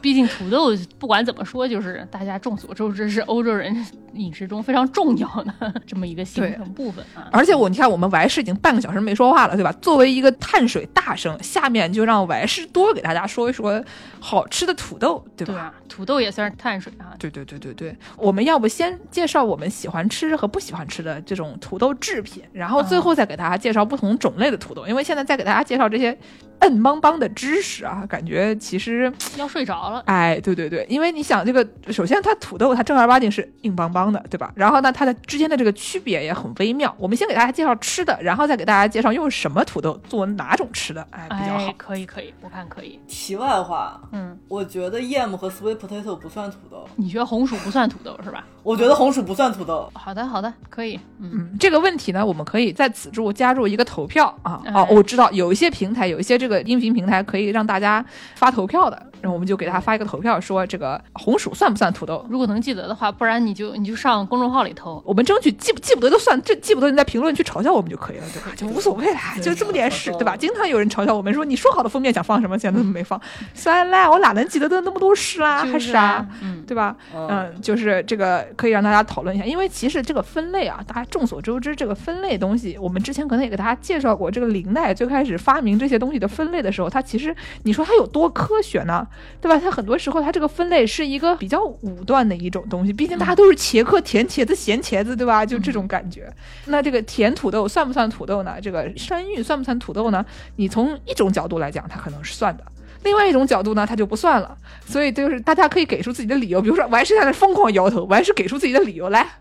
[0.00, 3.74] 毕竟土豆不管怎么说，就是大家众所周知是欧洲人
[4.12, 7.28] 饮食中非常重要的这么一个形成部分啊。
[7.32, 9.72] 而且我你看，我们王师已经半个小时没说话了，对吧？
[9.80, 13.82] 作为一个碳水大生，下面就让王师多给大家说一说
[14.20, 15.52] 好吃的土豆，对吧？
[15.54, 17.14] 对啊，土豆也算是碳水啊。
[17.18, 24.86] 对对对对对，我们要不先介绍我们喜欢吃和不喜欢吃的这种土豆制品，然后最后再给大家介绍不同种类的土豆。
[24.86, 26.16] 因为现在再给大家介绍这些
[26.62, 34.52] 硬邦邦的知识啊，感觉其实，要睡着了，哎，对对对，因为你想这个，首先它土豆它正儿八经是硬邦邦的，对吧？
[34.54, 36.94] 然后呢，它的之间的这个区别也很微妙。
[36.98, 41.74] 我们先给大家介绍吃的，然后再给大家介绍用什么土豆做哪种吃的，哎，比较好哎，。
[41.76, 42.98] 可以可以，我看可以。
[43.06, 48.44] 题外话，嗯，我觉得 yam 和 sweet potato 不算土豆，你觉得红薯不算土豆是吧？
[48.62, 49.90] 我觉得红薯不算土豆。
[49.94, 50.98] 好的好的，可以。
[51.20, 54.60] 嗯，嗯，这个问题呢，我们可以在此处加入一个投票啊。
[54.64, 58.04] 哎哦，我知道有一些平台，有一些这个音频平台可以让大家
[58.36, 62.26] 发投票的，然后我们就给他发一个投票，说这个红薯算不算土豆？
[62.28, 65.02] 如果能记得的话，不然你就你就上公众号里投。
[65.02, 68.52] 我们争取记不记不得就算，这记不得你在评论区嘲笑我们就可以了，对吧？
[68.54, 70.36] 就无所谓了，就这么点事，对吧？
[70.36, 73.18] 经常有人嘲笑我们说你说好的封面想放什么，现在怎么没放？
[73.54, 75.64] 算了，我哪能记得得那么多事啊？
[75.64, 76.26] 还就是啊
[76.66, 76.94] 对吧？
[77.14, 84.30] 嗯，嗯，就是这个可以让大家讨论一下，因为其实这个分类啊，大家众所周知，这个分类东西，我们之前可能也给大家介绍过。
[84.30, 89.06] 这个林奈最开始发明这些东西的分类的时候，它其实你说它有多科学呢？
[89.40, 89.58] 对吧？
[89.58, 95.44] 它很多时候它这个分类是一个比较武断的一种东西，毕竟大家都是茄科、甜茄子、咸茄子，对吧？
[95.44, 96.32] 就这种感觉。
[96.66, 98.60] 那这个甜土豆算不算土豆呢？
[98.60, 100.24] 这个山芋算不算土豆呢？
[100.56, 102.64] 你从一种角度来讲，它可能是算的。
[103.02, 104.56] 另外一种角度呢，它就不算了。
[104.86, 109.40] 所以就是大家可以给出自己的理由，比如说完是在那疯狂摇头，完是给出自己的理由来，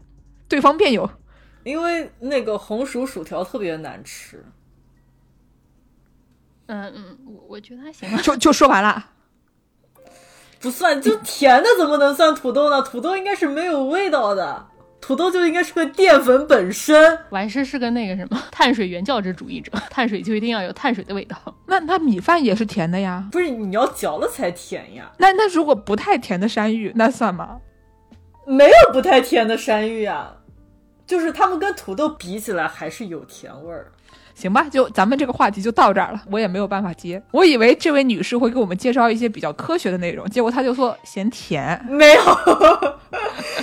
[0.50, 1.10] 对方辩友。
[1.64, 4.44] 因为那个红薯薯条特别难吃，
[6.66, 8.22] 嗯嗯，我我觉得还行吧。
[8.22, 9.12] 就就说完了。
[10.64, 12.82] 不算，就甜的怎么能算土豆呢？
[12.82, 14.66] 土豆应该是没有味道的，
[15.02, 17.20] 土豆就应该是个淀粉本身。
[17.32, 21.36] 完事是个那个什么碳水原教旨主义者，碳水就一定要有碳水的味道。
[21.68, 23.28] 那那米饭也是甜的呀。
[23.30, 27.60] 不是你要嚼了才甜呀，那那如果不太甜的山芋，那算吗？
[28.46, 30.34] 没有不太甜的山芋啊，
[31.06, 33.92] 就是它们跟土豆比起来还是有甜味儿。
[34.36, 37.22] 行吧，就咱们这个话题就到这儿了，我也没有办法接。
[37.32, 41.80] 我以为这位女士会给我们介绍一些比较科学的内容，结果她就说嫌甜。
[41.90, 42.98] 没有，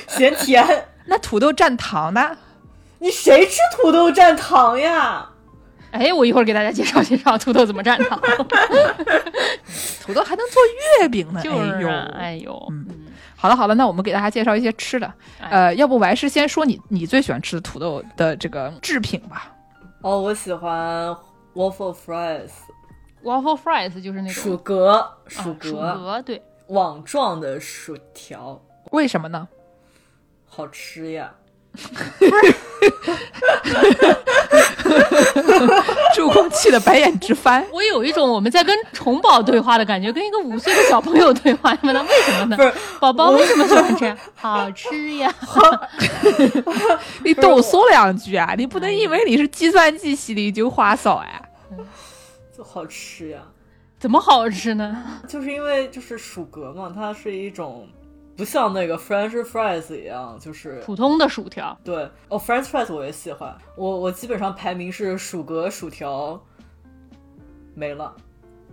[0.08, 0.64] 嫌甜。
[1.06, 2.36] 那土豆蘸糖呢？
[3.00, 5.26] 你谁吃土豆蘸糖呀？
[5.90, 8.20] 哎，我一会儿给大家介绍介绍土豆怎么蘸糖。
[10.04, 10.62] 土豆还能做
[11.00, 11.40] 月饼呢。
[11.42, 12.86] 就是哎呦，啊，哎呦，嗯
[13.34, 15.12] 好了好了，那我们给大家介绍一些吃的。
[15.40, 19.50] 哎呃，要不我还是先说你你最喜欢吃的土豆的这个制品吧。
[20.02, 21.14] 哦，我喜欢
[21.54, 28.60] waffle fries，waffle fries 就是那种薯格，啊薯格，薯格，对，网状的薯条，
[28.92, 29.46] 为什么呢？
[30.46, 31.34] 好吃呀。
[36.14, 37.64] 助攻气得白眼直翻。
[37.72, 41.76] 我有一种我们在跟虫宝对话的感觉，跟一个五岁的小朋友对话。
[41.82, 44.16] 问他为什么呢宝宝为什么喜欢这样？
[44.34, 45.32] 好吃呀！
[47.24, 48.54] 你多说两句啊！
[48.58, 51.42] 你不能因为你是计算机系的就话少哎。
[52.56, 53.38] 就好吃呀。
[53.98, 54.96] 怎么好吃呢？
[55.28, 57.86] 就是因为就是薯格嘛，它是一种
[58.40, 66.42] 不像那个 French fries 一样，就是普通的薯条，对哦，French fries 我也喜欢，我我基本上排名是薯格薯条
[67.74, 68.16] 没了。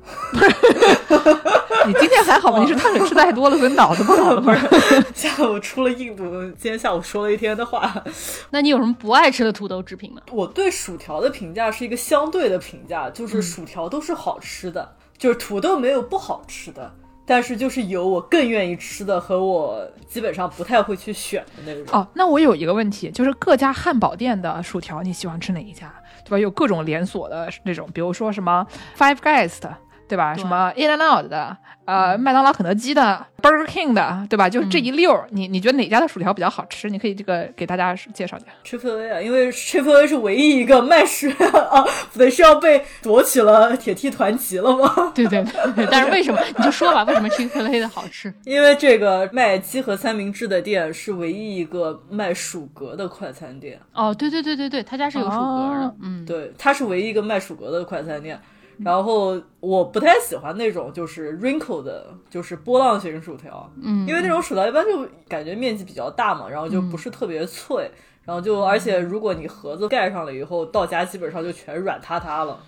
[1.86, 2.60] 你今天还好吗？
[2.64, 4.56] 你是碳水吃太多了，所以脑子不好了吗？
[5.14, 7.94] 下午出了印度，今天下午说了一天的话。
[8.50, 10.22] 那你有什么不爱吃的土豆制品吗？
[10.32, 16.90] 我对薯条的评价是一个相对的评价，就是薯条都是好吃的，就是土豆没有不好吃的，
[17.28, 22.00] 但是就是有我更愿意吃的和我基本上不太会去选的那种。
[22.00, 25.94] 哦，那我有一个问题，就是各家汉堡店的薯条，你喜欢吃哪一家？
[26.24, 26.40] 对吧？
[26.40, 28.66] 有各种连锁的那种，比如说什么
[28.98, 29.76] Five Guys 的，
[30.08, 30.34] 对吧？
[30.34, 34.50] 对什么 In and Out 的，呃，麦当劳、肯德基的，Burger King 的，对吧？
[34.50, 36.89] 就是这一溜儿，你你觉得哪家的薯条比较好吃？
[36.89, 38.46] 你可以这个给大家介绍一下。
[38.65, 41.30] Triple A 啊，因为 Triple A 是唯一一个卖薯
[41.70, 45.12] 啊，不对，是要被夺取了铁梯团旗了吗？
[45.15, 45.43] 对对
[45.76, 46.39] 对，但是为什么？
[46.58, 48.34] 你就说吧，为什么 Chick-fil-A 的好吃？
[48.46, 53.80] 因为这个卖鸡和三明治的店是唯一一个卖薯格的快餐店。
[53.93, 58.39] 哦，对对对对对，他家是有薯格的哦，嗯，对，他是唯一一个卖薯格的快餐店。
[58.80, 67.90] 然后我不太喜欢那种就是 wrinkle 的，就是波浪形薯条，嗯，因为那种薯条一般就感觉面积比较大嘛，然后就不是特别脆，
[68.24, 72.60] 然后就而且如果你盒子盖上了以后，到家基本上就全软塌塌了。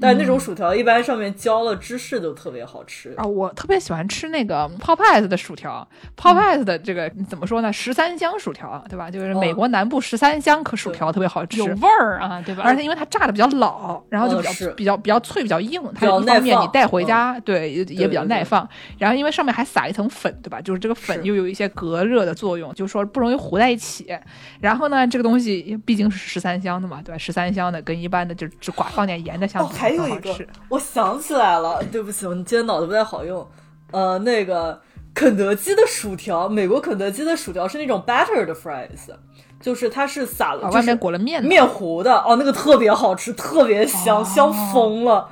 [0.00, 3.14] 但那种薯条一般上面浇了芝士都特别好吃。
[3.16, 7.72] 啊，我特别喜欢吃那个 Popeyes 的薯条，Popeyes 的这个怎么说呢？
[7.72, 9.10] 十三香薯条，对吧？
[9.10, 11.66] 就是美国南部十三香可薯条特别好吃有。
[11.66, 12.62] 味儿啊，对吧？
[12.64, 18.68] 而且因为它炸的比较老，然后就比较、比较比较脆，比较硬，它比较一方面你带回家，对也也比较对对耐放。
[18.98, 20.60] 然后因为上面还撒一层粉，对吧？
[20.60, 24.16] 就是这个粉又有一些隔热的作用，就是说不容易糊在一起。
[24.60, 27.18] 然后呢，这个东西毕竟是十三香的嘛，对吧？
[27.18, 30.36] 十三香的跟一般的就只寡放点盐的香还有一个
[30.68, 33.46] 我想起来了，对不起，我今天脑子不太好用。
[33.90, 34.78] 呃，那个
[35.14, 39.14] 肯德基的薯条，美国肯德基的薯条是那种 batter 的 fries，
[39.60, 45.28] 就是它是撒了，啊，就是外面裹了面面糊的，哦，那个特别好吃，特别香，香疯了。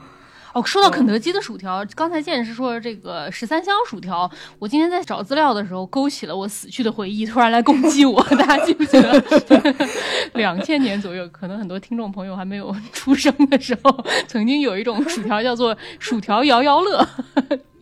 [0.57, 9.23] 哦，说到肯德基的薯条，刚才健是说这个十三香薯条，我今天在找资料的时候勾起了我死去的回忆，突然来攻击我， 大家记不记得？
[10.33, 17.07] 两千年左右，可能很多听众朋友还没有出生的时候， 曾经有一种薯条叫做薯条摇摇乐，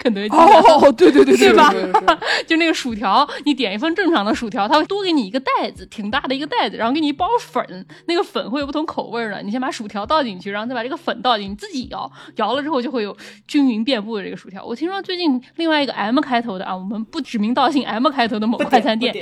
[0.05, 0.37] 肯德基。
[0.37, 1.75] 哦，对对对对 吧
[2.47, 9.43] 就那个薯条，你点一份正常的薯条，它会多给你一个袋子，挺大的一个袋子，然后给你一包粉，那个粉会有不同口味的。
[9.43, 13.17] 你先把薯条倒进去，然后再把这个粉倒进去，你自己摇，摇了之后就会有
[13.49, 14.63] 均匀遍布的这个薯条。
[14.63, 19.15] 我听说最近另外一个 M 开头的啊，我们不指名道姓 M 开头的某不快餐店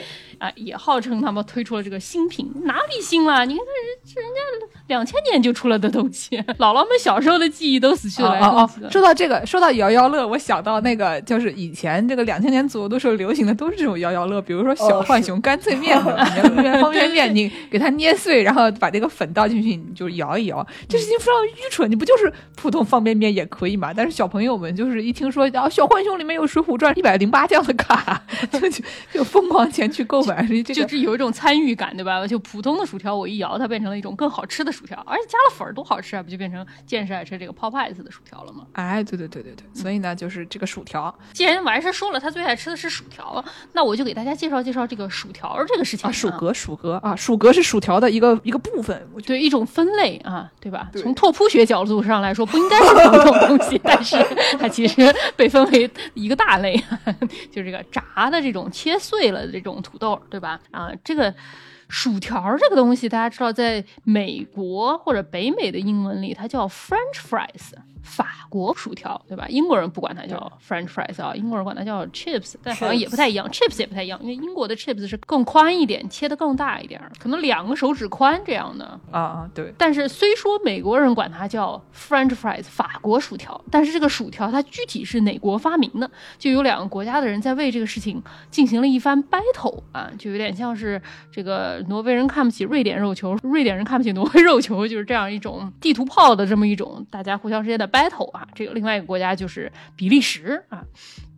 [0.43, 3.47] 啊，也号称他们推出了这个新品，哪里新了？
[3.47, 3.63] 你看
[4.05, 8.91] 这人人家两千年就出了的东西，姥姥们小时候的记忆都死去了来哦哦。
[8.91, 20.67] 说到这个，说到摇摇乐，我想到那个就是以前这个两千年左右的时候流行的都是这种摇摇乐，比如说小浣熊干脆面方便面你给它捏碎，然后把这个粉倒进去，你就摇一摇。
[20.89, 23.95] 这事情非常愚蠢，你不就是普通方便面也可以嘛？
[23.95, 32.27] 但是小朋友们就是一听说啊小浣熊里面有《水浒传》一百零八将的卡， 就就就疯狂前去购买，这个就是有一种参与感，对吧？
[32.27, 36.23] 就普通的薯条，我一摇，它变成了一种更好吃的薯条，而且加了粉儿多好吃啊！
[36.23, 38.67] 不就变成健身爱吃这个 Popeyes 的薯条了吗？
[38.73, 50.89] 哎，对对对对对，所以呢，就是这个薯条既然完事说了他最爱吃的是薯条，那我就给大家介绍介绍这个薯条这个事情啊，薯格薯格啊，薯格是薯条的一个一个部分，我觉得对一种分类啊，对吧？
[50.93, 54.17] 对从拓扑学角度上来说，不应该是同种东西， 但是
[54.59, 56.77] 它其实被分为一个大类，
[57.51, 60.61] 就是这个炸的这种切碎了的这种土豆，对吧？
[60.71, 61.35] 啊，这个。
[61.89, 69.47] 薯条这个东西，大家知道，在美国或者北美的英文里，它叫 French fries，法国薯条，对吧？
[69.49, 78.85] 英国人不管它叫 French fries 啊，英国人管它叫 chips，但好像也不太一样，chips 也不太一样，因为英国的 chips 是更宽一点，切的更大一点，可能两个手指宽这样的。
[79.11, 98.49] 啊啊，对，但是虽说美国人管它叫 French fries 法国薯条，但是这个薯条它具体是哪国发明的，就有两个国家的人在为这个事情进行了一番 battle 啊，就有点像是这个挪威人看不起瑞典肉球，瑞典人看不起挪威肉球，就是这样一种地图炮的这么一种大家互相之间的 battle 啊。
[98.55, 100.83] 这个另外一个国家就是比利时啊，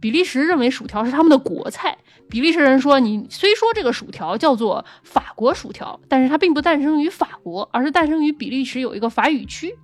[0.01, 1.99] 比利时认为薯条是他们的国菜。
[2.31, 9.75] 比利时人说，你虽说这个薯条叫做法国薯条，但是它并不诞生于法国，而是诞生于比利时有一个法语区。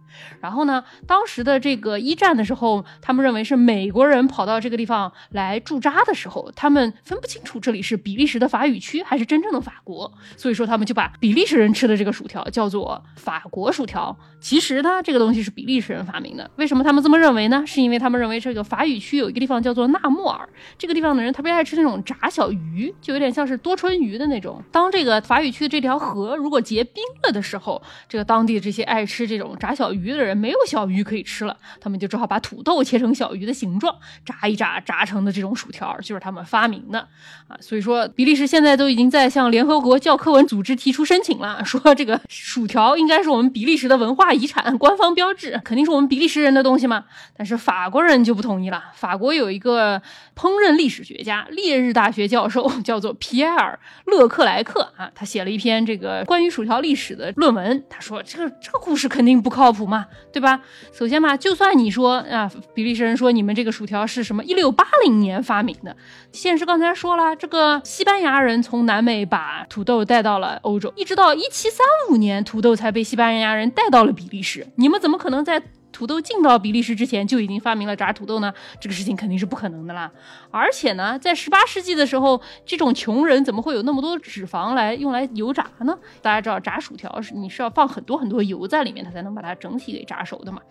[0.41, 14.17] 然后呢，当时的这个一战的时候，他们认为是美国人跑到这个地方来驻扎的时候，他们分不清楚这里是比利时的法语区还是真正的法国，所以说他们就把比利时人吃的这个薯条叫做法国薯条。
[14.41, 16.51] 其实呢，这个东西是比利时人发明的。
[16.57, 17.63] 为什么他们这么认为呢？
[17.67, 24.63] 是因为他们认为这个法语区有一个地方叫做纳莫尔，这个地方的人特别爱吃那种炸小鱼，就有点像是多春鱼的那种。
[24.73, 33.95] 当这个法语区的这条河如果结冰了的时候，这个当地这些爱吃这种炸小鱼鱼的人没有小鱼可以吃了，他们就只好把土豆切成小鱼的形状，
[34.25, 36.99] 炸一炸，炸成的这种薯条就是他们发明的
[37.47, 37.57] 啊。
[37.61, 47.05] 所以说，比利时现在都已经在向联合国教科文组织提出申请了，说这个薯条应该是我们比利时的文化遗产、官方标志，肯定是我们比利时人的东西嘛。
[47.37, 50.01] 但是法国人就不同意了，法国有一个
[50.37, 53.79] 烹饪历史学家，烈日大学教授，叫做皮埃尔·
[54.11, 57.85] 勒克莱克啊，他写了一篇这个关于薯条历史的论文。
[57.89, 60.63] 他说：“这个这个故事肯定不靠谱嘛，对吧？
[60.93, 65.97] 首先嘛，就算你说啊，比利时人说你们这个薯条是什么一六八零年发明的，
[66.33, 74.69] 现实刚才说了，这个西班牙人从南美把土豆带到了欧洲，一直到一七三五年，土豆才被西班牙人带到了比利时。
[74.77, 75.61] 你们怎么可能在？”
[76.01, 78.51] 土豆进到比利时之前就已经发明了炸土豆呢？
[78.81, 80.11] 这个事情肯定是不可能的啦。
[80.51, 85.95] 而且呢，在十八世纪的时候，这种穷人怎么会有那么多脂肪来用来油炸呢？
[86.23, 90.63] 大家知道，炸薯条是你是要放很多很多油在里面，它才能把它整体给炸熟的嘛。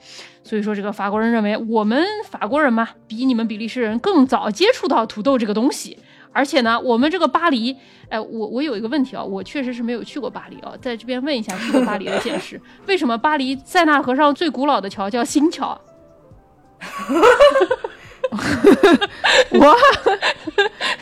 [0.44, 5.96] 所以说，这个法国人认为我们法国人嘛，比你们比利时人更早接触到土豆这个东西。
[6.32, 7.76] 而且呢，我们这个巴黎，
[8.10, 15.80] 哎，我我有一个问题啊，我确实是没有去过巴黎啊，在这边问一下去过巴黎的见识， 为什么巴黎塞纳河上最古老的桥叫新桥？
[19.52, 19.76] 我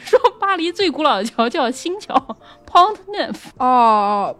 [0.05, 2.15] 说巴黎最古老的桥叫新桥
[2.65, 3.35] ，Pont Neuf。
[3.57, 4.33] 哦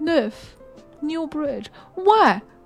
[0.00, 1.26] ，Neuf，New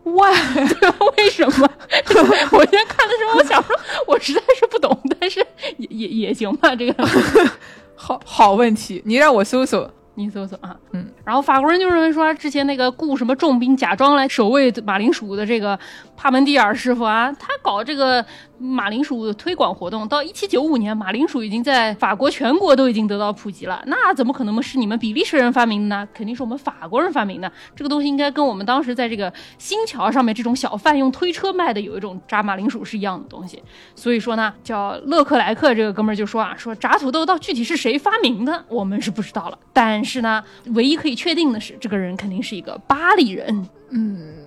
[0.05, 1.15] Bridge，Why？Why？
[1.17, 1.69] 为什么？
[2.53, 3.77] 我先看的时候，我想说，
[4.07, 5.45] 我实在是不懂，但是
[5.79, 7.09] 也也也行吧，这个
[7.97, 9.91] 好好问题，你让我搜搜。
[10.17, 15.77] 你搜搜啊，嗯，然后法国人就认为说，之前那个雇什么重兵假装来守卫马铃薯的这个
[16.17, 18.25] 帕门蒂尔师傅啊，他搞这个
[18.59, 26.09] 马铃薯推广活动，到一七九五年，马铃薯已经在法国全国都已经得到普及了，那怎么可能是你们比利时人发明的呢？
[26.15, 27.51] 肯定是我们法国人发明的。
[27.75, 33.63] 这个东西应该跟我们当时在这个新桥上面这种小贩用推车卖的有一种炸马铃薯是一样的东西。
[33.97, 40.05] 所以说呢，叫勒克莱克这个哥们儿就说啊，说炸土豆到具体是谁发明的，我们是不知道了，但。
[40.05, 40.45] 是呢，
[40.75, 43.67] 唯一可以确定的是，这个人肯定是一个巴黎人。
[43.89, 44.44] 嗯，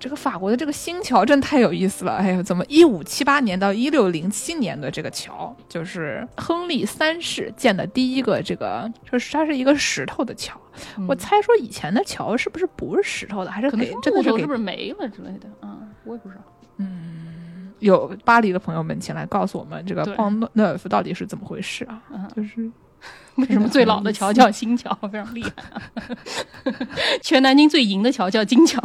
[0.00, 2.16] 这个法国的这个新桥真太有意思了。
[2.16, 10.58] 哎呦，怎么一五七八年到一六零七年的这个桥，就是亨利三世建的第一个这个，就是它是一个石头的桥。
[11.06, 15.48] 我猜说以前的桥是不是不是石头的，还是给真的是是不是没了之类的？
[15.60, 16.40] 嗯，我也不知道。
[16.78, 22.02] 嗯，有巴黎的朋友们，请来告诉我们这个 Pont Neuf 到底是怎么回事啊？
[22.34, 22.70] 就是。
[23.42, 24.92] 为什么最老的桥叫新桥？
[25.10, 25.80] 非常厉害！
[27.22, 28.82] 全南京最银的桥叫金桥。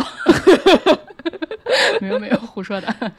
[2.00, 3.12] 没有没有，胡说的。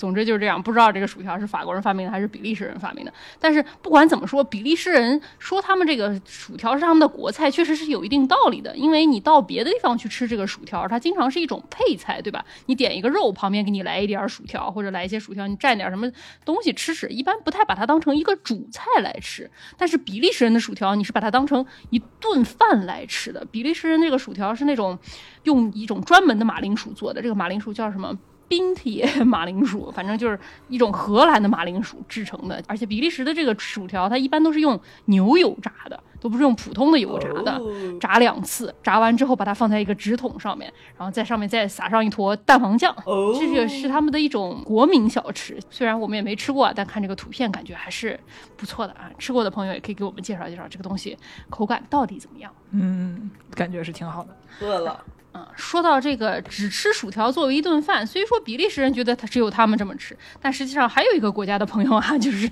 [0.00, 3.12] 总之就是这样，不知道这个薯条是法国人发明的还是比利时人发明的。
[3.38, 8.74] 但是不管怎么说，比利时人说他们这个薯条是他们的国菜，确实是有一定道理的。
[8.74, 12.42] 因为你到别的地方去吃这个薯条，它经常是一种配菜，对吧？
[12.64, 16.10] 你点一个肉，旁边给你来一点薯条，或者来一些薯条，你蘸点什么
[16.46, 19.50] 东西吃吃，一般不太把它当成一个主菜来吃。
[19.76, 23.44] 但是比利时人的薯条，你是把它当成一顿饭来吃的。
[23.50, 24.98] 比利时人那个薯条是那种
[25.42, 28.16] 用一种专门的马铃薯做的，这个马铃薯叫什么？
[28.50, 30.36] 冰铁 马铃薯，反正就是
[30.66, 37.62] 一种荷兰的马铃薯制成的，而且比利时的这个薯条，它一般都是用牛油炸的，都不是用普通的油炸的，
[38.00, 42.92] 炸两次，炸完之后把它放在一个纸筒上面，然后在上面再撒上一坨蛋黄酱，
[43.38, 45.56] 这个是他们的一种国民小吃。
[45.70, 48.18] 虽然我们也没吃过，但看这个图片感觉还是
[48.56, 49.08] 不错的啊。
[49.16, 51.16] 吃过的朋友也可以给我们介绍介绍这个东西
[51.48, 52.52] 口感到底怎么样？
[52.72, 54.36] 嗯，感觉是挺好的。
[54.60, 55.04] 饿了。
[55.32, 62.50] 嗯，说到这个只吃薯条作为一顿饭，虽说比利时人觉得他只有他们这么吃，但实际上还有一个国家的朋友啊， 就是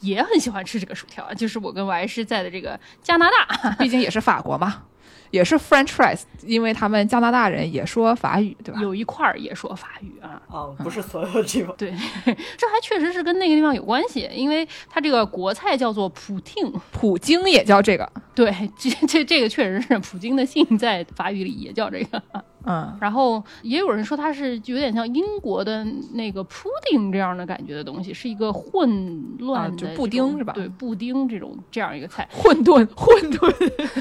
[0.00, 4.82] 也很喜欢吃这个薯条，就是我跟我还是在的这个加拿大， 毕竟也是法国嘛。
[5.30, 8.80] 也是 French fries，因为他们加拿大人也说法语，对吧？
[8.80, 10.40] 有一块儿也说法语啊。
[10.48, 11.74] 哦，不是所有地方。
[11.76, 11.90] 对，
[12.56, 18.10] 这还确实是跟那个地方有关系，因为它这个国菜叫做普汀，普京也叫这个。
[18.34, 22.22] 对，这这这个确实是普京的姓，在法语里也叫这个。
[22.66, 30.52] 嗯，然后也有人说它是有点像英国的那个铺丁这样的感觉的东西，是一个混乱的布丁是吧？
[30.52, 33.48] 对，布丁这种这样一个菜，混沌，混沌，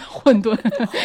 [0.10, 0.56] 混沌，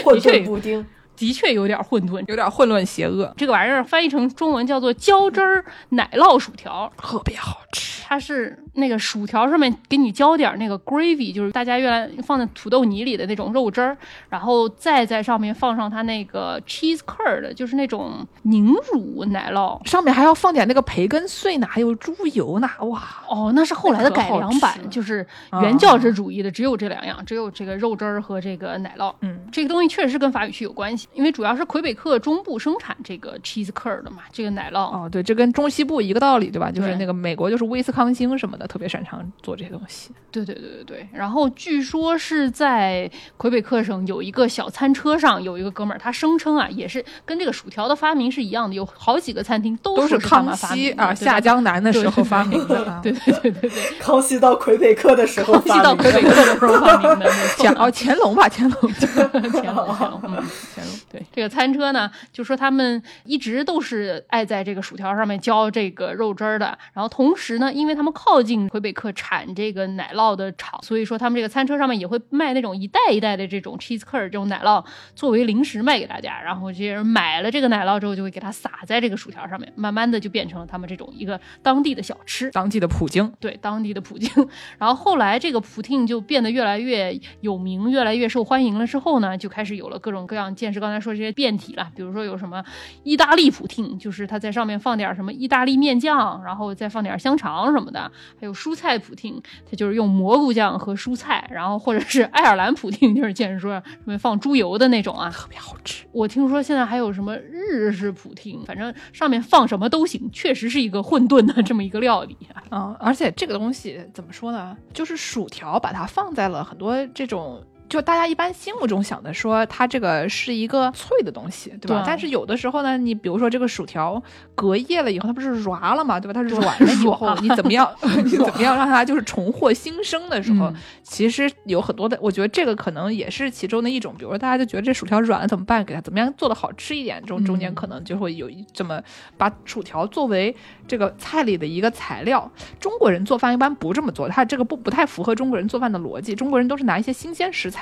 [0.02, 0.84] 混沌布丁，
[1.20, 3.30] 的确有点混沌，有点混乱邪恶。
[3.36, 8.02] 这个玩意儿翻译成中文叫做浇汁儿奶酪薯条，特别好吃。
[8.08, 13.96] 它是那个薯条上面给你浇点那个 gravy，就是大家原来放在土豆泥里的那种肉汁儿，
[14.30, 19.86] 然后再在上面放上它那个 cheese curd，就是那种凝乳奶酪。
[19.86, 23.02] 上面还要放点那个培根碎呢，还有猪油呢，哇！
[23.28, 25.24] 哦，那是后来的改良版就是
[25.62, 29.14] 原教旨主义的，只有这两样，只有这个肉汁儿和这个奶酪。
[29.20, 34.78] 嗯，这个东西确实是跟法语区有关系，因为主要是魁北克中部生产这个 cheese curd 的嘛，这个奶酪。
[34.80, 36.70] 哦，对，这跟中西部一个道理，对吧？
[36.70, 40.10] 就是那个美国就是威斯康星什么的，特别擅长做这些东西。
[40.30, 41.08] 对对对对对。
[41.12, 53.00] 然后据说是在魁北克省有一个小餐车上有一个哥们儿，他声称啊，也是跟这个薯条的发明是一样的，有好几个餐厅都都是康熙啊下江南的时候发明的啊。
[53.02, 58.80] 对对对对对，康熙到魁北克的时候康熙发明的到魁北克的时候发明的，乾哦乾隆吧，乾隆。
[59.00, 60.44] 乾隆，乾隆，嗯，
[60.74, 60.99] 乾隆。
[61.10, 66.76] 对这个餐车呢，就说他们一直都是爱在这个薯条上面浇这个肉汁儿的。
[66.92, 74.84] 然后同时呢，因为他们靠近魁北克产这个奶酪的厂，所以说他们这个餐车上面也会卖那种一袋一袋的这种 cheese curd 这种奶酪
[75.14, 76.40] 作为零食卖给大家。
[76.42, 82.50] 然后这些人买了这个奶酪之后，就会给它撒在这个薯条上面，慢慢的就变成了他们这种一个当地的小吃。
[82.50, 84.30] 当地的普京，对当地的普京，
[84.78, 88.86] 然后后来这个普汀就变得越来越有名，越来越受欢迎了。
[88.86, 92.64] 之后呢，就开始有了各种各样刚才说这些变体了，比如说有什么
[93.04, 98.10] 意大利普汀，就是它在上面放点什么意大利面酱，然后再放点香肠什么的；
[98.40, 105.30] 还有蔬菜普汀，它就是用蘑菇酱和蔬菜，然后或者是爱尔兰普汀， 就是见识说上面放猪油的那种啊。
[105.30, 106.04] 特别好吃。
[106.12, 112.62] 我听说现在还有什么日式普汀，反正上面放什么都行，确实是一个混沌的这么一个料理啊。
[112.70, 114.76] 啊、而且这个东西怎么说呢？
[114.92, 117.62] 就是薯条把它放在了很多这种。
[117.90, 122.00] 就大家一般心目中想的说，它这个是一个脆的东西，对吧？
[122.00, 124.22] 对但是有的时候呢，你比如说这个薯条
[124.54, 126.32] 隔夜了以后，它不是软了嘛，对吧？
[126.32, 127.92] 它是软了以后，你怎么样？
[128.24, 134.14] 你怎么样让它就是重获新生的时候，嗯其实有很多的，我觉得这个可能也是其中的一种。
[134.16, 135.84] 比如说大家就觉得这薯条软了怎么办？
[135.84, 137.20] 给它怎么样做的好吃一点？
[137.26, 139.02] 中中间嗯可能就会有一这么
[139.36, 140.54] 把薯条作为
[140.86, 142.48] 这个菜里的一个材料。
[142.78, 146.34] 中国人做饭一般不这么做，它这个不不太符合中国人做饭的逻辑。
[146.36, 147.79] 中国人都是拿一些新鲜食材，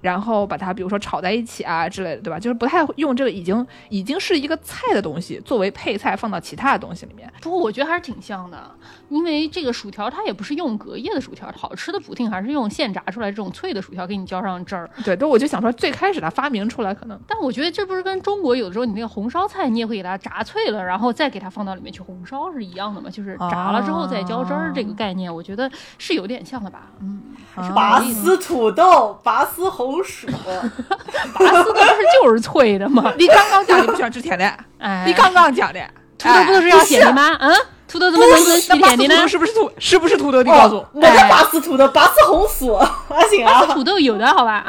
[0.00, 2.38] 然后把它比如说炒在一起啊之类的，对吧？
[2.38, 7.30] 就是不太用这个已经已经是一个菜的东西作为配菜放到其他的东西里面。
[7.40, 8.70] 不过我觉得还是挺像的，
[9.08, 14.88] 因为这个薯条它也不是用隔夜的薯条，好吃的普丁还是用现炸出来这种脆的薯条给你浇上汁儿。
[15.04, 23.10] 对，但，我就想说最开始它发明出来可能但我觉得这不是跟中国有的时候你那个红烧菜，你也会给它炸脆了，然后再给它放到里面去红烧是一样的嘛？
[23.10, 26.90] 就是炸了之后再浇汁儿这个概念，我觉得是有点像的吧？
[27.00, 27.22] 嗯，
[27.54, 33.12] 还是拔丝土豆，拔丝红薯，拔丝的 不是就是脆的吗？
[33.18, 35.80] 你刚刚讲你不喜欢吃甜的，哎，你刚刚讲的，
[36.18, 37.36] 土豆不都是要甜的吗？
[37.40, 37.54] 嗯，
[37.88, 39.28] 土豆怎么能是那拔丝土豆甜的呢？
[39.28, 39.70] 是不是土？
[39.78, 40.42] 是不是土豆？
[40.42, 40.80] 你告诉我。
[40.82, 42.76] 哦，没得拔丝土豆，拔丝红薯，
[43.08, 44.64] 还行啊，土豆有的好吧？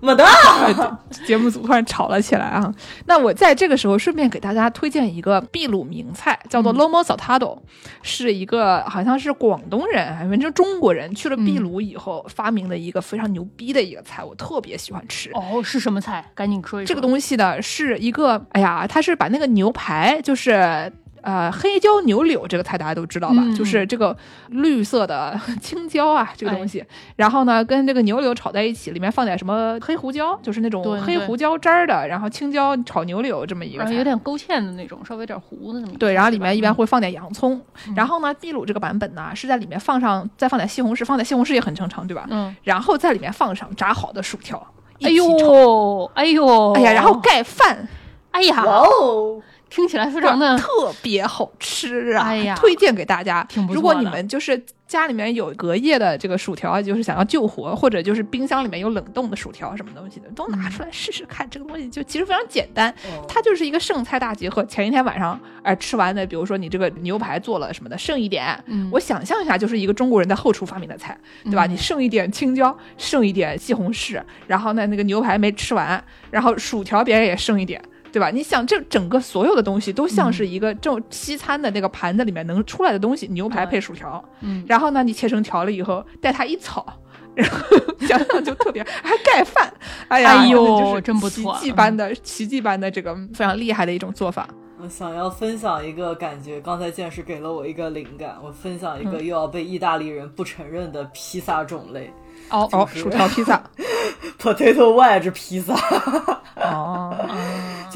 [0.00, 0.24] 没得。
[0.24, 0.74] 哎
[1.26, 2.72] 节目组突然吵了起来啊！
[3.06, 7.58] 那我在这个时候顺便给大家推荐一个秘鲁名菜，叫做 lomo saltado，、
[8.02, 15.30] 是一个好像是广东人，反正中国人去了秘鲁以后发明的一个非常牛逼的一个菜，我特别喜欢吃。
[15.34, 16.24] 哦，是什么菜？
[16.34, 16.88] 赶紧说一说。
[16.88, 20.92] 这个东西呢是一个，哎呀，它是把那个牛排，就是
[21.26, 23.42] 呃黑椒牛柳这个菜大家都知道吧？
[23.42, 24.16] 嗯就是这个
[24.50, 26.84] 绿色的 青椒啊，这个东西，
[27.16, 33.92] 然后呢跟这个牛柳炒在一起，里面放点什么黑胡椒，就是那种黑胡椒汁儿的，然后青椒炒牛柳这么一个菜。
[33.92, 37.60] 有点勾芡的那种，稍微有点糊的那么对，然后里面一般嗯会放点洋葱，
[37.96, 42.24] 然后呢，秘鲁这个版本呢是在里面放上再放点西红柿，放点西红柿也很正常，对吧？
[42.30, 44.64] 嗯，然后在里面放上炸好的薯条，
[44.98, 45.24] 一哎起炒。
[45.24, 47.88] 呦，哎呦，哎呀，然后盖饭，
[48.30, 52.24] 哎呀，哇哦，听起来非常的特别好吃啊！
[52.26, 53.44] 哎呀推荐给大家。
[53.44, 61.48] 挺不错如果你们就是家里面有隔夜的这个薯条，就是想要救活，或者就是冰箱里面有冷冻的薯条什么东西的，都拿出来试试看。
[61.50, 62.94] 这个东西就其实非常简单，
[63.26, 64.64] 它就是一个剩菜大集合。
[64.66, 71.66] 前一天晚上哎、吃完的，比如说你这个牛排做了什么的，剩一点，嗯我想象一下，就是一个中国人在后厨发明的菜，对吧？
[71.66, 77.82] 嗯你剩一点青椒，剩一点西红柿，然后呢那个牛排没吃完，然后薯条别人也剩一点。
[78.16, 78.30] 对吧？
[78.30, 84.64] 你想，这整个所有的东西都像是一个这种西餐的那个盘子里面能出来的东西，牛排配薯条，嗯。
[84.66, 86.86] 然后呢，你切成条了以后，带它一炒，
[87.34, 87.58] 然后
[88.08, 89.70] 想想就特别，还盖饭，
[90.08, 94.48] 哎呀，哎呦真的就是真不错奇迹般的、奇迹般的这个非常厉害的一种做法。
[94.80, 102.10] 我想要分享一个感觉，刚才剑师给了我一个灵感，我分享一个又要被意大利人不承认的披萨种类
[102.48, 103.62] 哦哦，是薯条披萨，，
[104.40, 106.95] potato wedge 披萨，哦，啊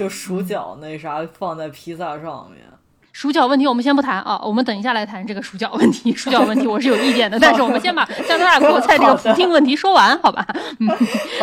[0.01, 2.65] 就数饺那啥放在披萨上面。
[3.13, 6.15] 薯角问题我们先不谈啊，我们等一下来谈这个薯角问题。
[6.15, 10.47] 薯角问题我是有意见的， 但是我们先把加拿大国菜这个普汀问题说完，好吧？
[10.79, 10.89] 嗯，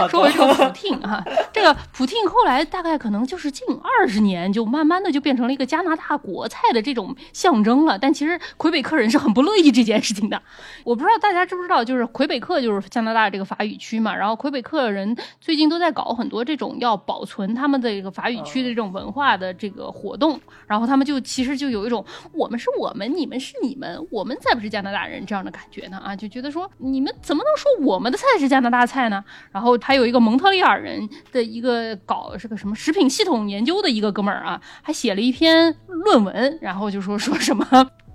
[0.10, 3.68] 说回这个，普汀啊，这个普汀后来大概可能就是近
[4.00, 7.98] 二十年，就慢慢的就变成了一个加拿大国菜的这种象征了。
[8.00, 10.42] 但其实魁北克人是很不乐意这件事情的。
[10.84, 29.24] 我不知道大家知不知道，就是魁北克就是加拿大这个法语区嘛，然后魁北克人最近都在搞很多这种要保存他们的一个法语区的这种文化的这个活动，然后他们就其实就有一种我们是我们，你们是你们，我们才不是加拿大人这样的感觉呢啊，就觉得说你们怎么能说我们的菜是加拿大菜呢？
[29.52, 37.66] 然后还有一个蒙特利尔人的一个搞是个什么食品系统研究的一个哥们儿啊，还写了一篇论文，然后就说说什么。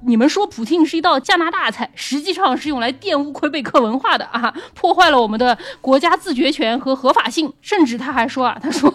[0.05, 7.53] 你们说普汀是一道加拿大菜，实际上是用来玷污魁北克文化的啊，破坏了我们的国家自决权和合法性。
[7.61, 8.93] 甚至他还说啊，他说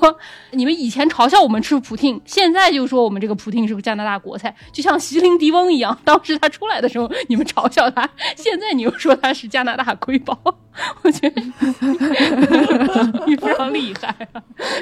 [0.52, 5.98] 你们以前嘲笑我们吃普汀，现在就说我们这个普汀是个加拿大国菜，就像席琳迪翁一样。
[6.04, 10.38] 当时他出来的时候，你们嘲笑他，现在你又说他是加拿大瑰宝，
[11.04, 11.42] 我觉得
[13.26, 14.42] 你非常厉害啊，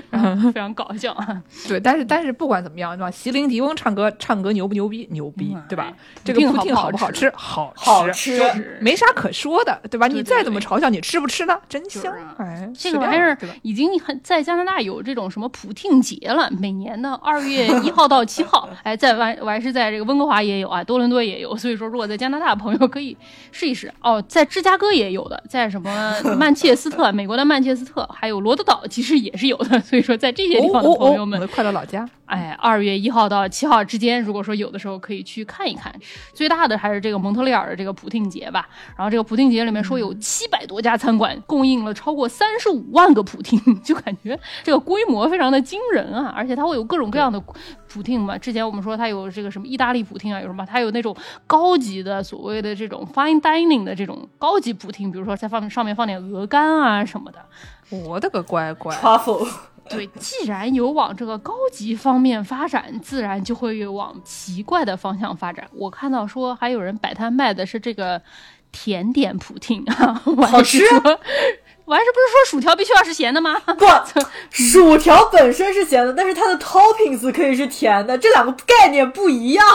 [0.10, 1.42] 然后非常搞笑啊。
[1.68, 3.12] 对，但是但是不管怎么样，对吧？
[3.12, 5.08] 席琳迪翁唱歌唱歌牛不牛逼？
[5.12, 5.94] 牛逼嗯，对吧哎？
[6.24, 7.34] 这个普汀好不好吃好吃吃？
[7.36, 10.08] 好好吃，没啥可说的，对吧？
[10.08, 11.60] 对对你再怎么嘲笑，你吃不吃呢？
[11.70, 13.38] 真香哎，这个玩意儿？
[13.62, 23.16] 已经很在加拿大有这种什么普汀节了，每年的二月一号到七号， 哎，在完我还是在这个温哥华也有啊，多伦多也有，所以说如果在加拿大的朋友可以
[23.52, 35.94] 试一试哦，在芝加哥也有的，在什么 曼彻斯特，美国的曼彻斯特，还有罗德岛其实也是有的，所以说在这些地方的哦哦哦，朋友们我的快乐老家，哎，二月一号到七号之间，如果说有的时候可以去看一看。
[36.34, 38.68] 最大的还是这个蒙特利尔的这个普汀节吧。
[38.96, 46.34] 然后这个普汀节里面说有七百多家餐馆供应了超过三十五万个普汀，就感觉这个规模非常的惊人啊！
[46.36, 47.42] 而且它会有各种各样的
[47.88, 48.38] 普汀嘛。
[48.38, 51.16] 之前我们说它有这个什么意大利普汀啊，有什么它有那种
[51.48, 57.40] 高级的所谓的这种 fine dining 的这种高级普汀，比如说在放上面放点鹅肝啊什么的。
[57.90, 59.48] 我的个乖乖！truffle，
[59.90, 65.68] 对，既然有往这个高级方面发展，自然就会有往奇怪的方向发展。
[65.74, 68.22] 我看到说还有人摆摊卖的是这个
[68.72, 70.84] 甜点普汀啊， 我还好吃
[71.86, 73.56] 我还是不是说薯条必须要是咸的吗？
[73.78, 73.86] 不，
[74.50, 79.66] 薯条本身是咸的，但是它的 toppings 可以是甜的，这两个概念不一样。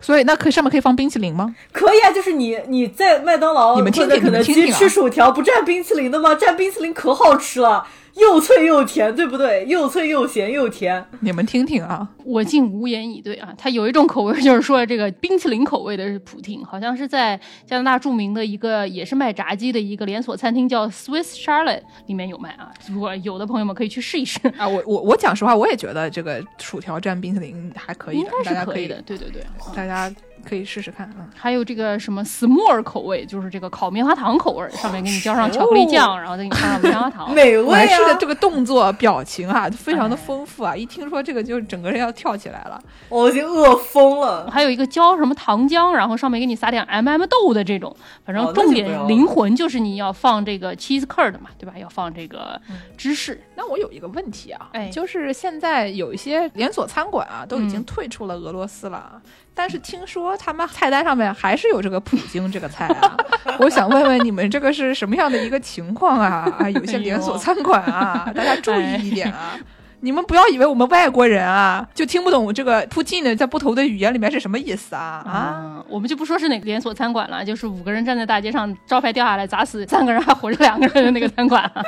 [0.00, 1.54] 所以那可以上面可以放冰淇淋吗？
[1.70, 6.34] 可以啊，就是你你在麦当劳你们听听或者肯德基吃薯条不蘸冰淇淋的吗？
[6.34, 7.86] 蘸冰淇淋可好吃了，
[8.20, 9.64] 又脆又甜，对不对？
[9.66, 11.04] 又脆又咸又甜。
[11.20, 13.52] 你们听听啊，我竟无言以对啊！
[13.56, 22.70] 它有一种口味，就是说这个冰淇淋口味的普汀，好像是在加拿大著名的一个也是卖炸鸡的一个连锁餐厅叫 Swiss Charlotte 里面有卖啊。
[22.88, 29.00] 如果有的朋友们可以去试一试， 啊，我我我讲实话，我也觉得这个薯条蘸冰淇淋还可以应的，该大家可以的。
[29.02, 29.42] 对对对。
[29.74, 30.12] 大家
[30.46, 31.28] 可以试试看啊。
[31.34, 37.32] 还有这个什么 s'more 口味，就是这个烤棉花糖口味，上面给你浇上巧克力酱，然后再给你放上棉花糖。
[37.34, 38.16] 美味的啊！
[38.18, 40.76] 这个动作表情啊， 非常的哎丰富啊！
[40.76, 42.80] 一听说这个，就整个人要跳起来了。
[43.08, 44.50] 我已经饿疯了。
[44.50, 51.78] 还有一个浇什么糖浆，然后上面给你撒点 M、m 豆的这种，反正重点灵魂就是你要放这个 cheese curd 嘛，对吧？
[51.78, 52.60] 要放这个
[52.96, 53.42] 芝士。
[53.56, 59.20] 那我有一个问题啊，哎就是现在有一些连锁餐馆啊，都已经嗯退出了俄罗斯了。
[59.54, 63.16] 但是听说他们菜单上面还是有这个普京这个菜啊，
[63.58, 66.50] 我想问问你们这个是什么样的一个情况啊？
[66.58, 69.58] 啊，有些连锁餐馆啊，大家注意一点啊。
[70.02, 75.30] 你们不要以为我们外国人啊就听不懂这个 Putin 在不同的语言里面是什么意思啊啊！
[75.30, 81.84] 啊，我们就不说是哪个连锁餐馆了，就是五个人站在大街上，招牌掉下来砸死三个人还活着两个人的那个餐馆啊。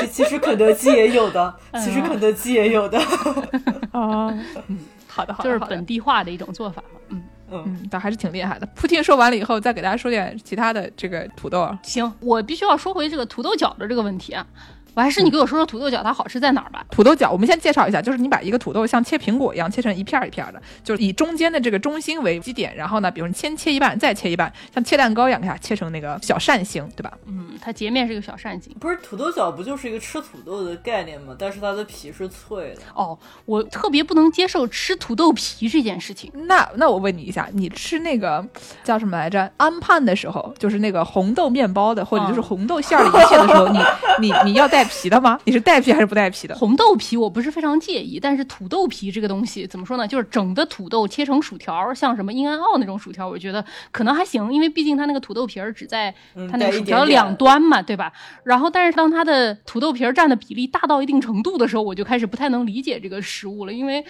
[0.00, 3.00] 其其实肯德基也有的，嗯其实肯德基也有的。
[3.90, 4.32] 哦，
[4.68, 4.78] 嗯，
[5.10, 7.00] 好的，好的，就是本地化的一种做法嘛。
[7.08, 8.66] 嗯，嗯，嗯，但还是挺厉害的。
[8.74, 11.78] 铺天说完了以后，再给大家说点其他的这个土豆啊。
[11.82, 14.46] 行，我必须要说回这个土豆角的这个问题啊。
[14.94, 16.84] 我还是你给我说说土豆角它好吃在哪儿吧。
[16.90, 27.12] 土豆角，我们先介绍一下，就是你把一个土豆像切苹果一样切成一片儿一片儿的，就是以中间的这个中心为基点，然后呢，比如你先切一半，再切一半，像切蛋糕一样给它切成那个小扇形，对吧？
[27.26, 28.74] 嗯，它截面是一个小扇形。
[28.80, 31.34] 不是土豆角不就是一个吃土豆的概念吗？
[31.38, 32.82] 但是它的皮是脆的。
[32.94, 36.30] 哦，我特别不能接受吃土豆皮这件事情。
[36.46, 38.44] 那那我问你一下，你吃那个
[38.82, 39.50] 叫什么来着？
[39.56, 43.78] 安盼的时候，就是那个红豆面包的，或者就是嗯红豆馅儿的一切的时候，你
[44.20, 45.38] 你你要带皮的吗？
[45.44, 46.54] 你是带皮还是不带皮的？
[46.54, 50.06] 红豆皮我不是非常介意，但是土豆皮这个东西怎么说呢？
[50.06, 58.12] 就是整的土豆切成薯条，像什么英安奥那种薯条，我觉得可能还行，因为毕竟它那个土豆皮儿只在嗯它那个薯条两端嘛，对吧？
[58.44, 64.04] 然后，但是当它的土豆皮儿占的比例大到一定程度的时候，我就开始不太能理解这个食物了，因为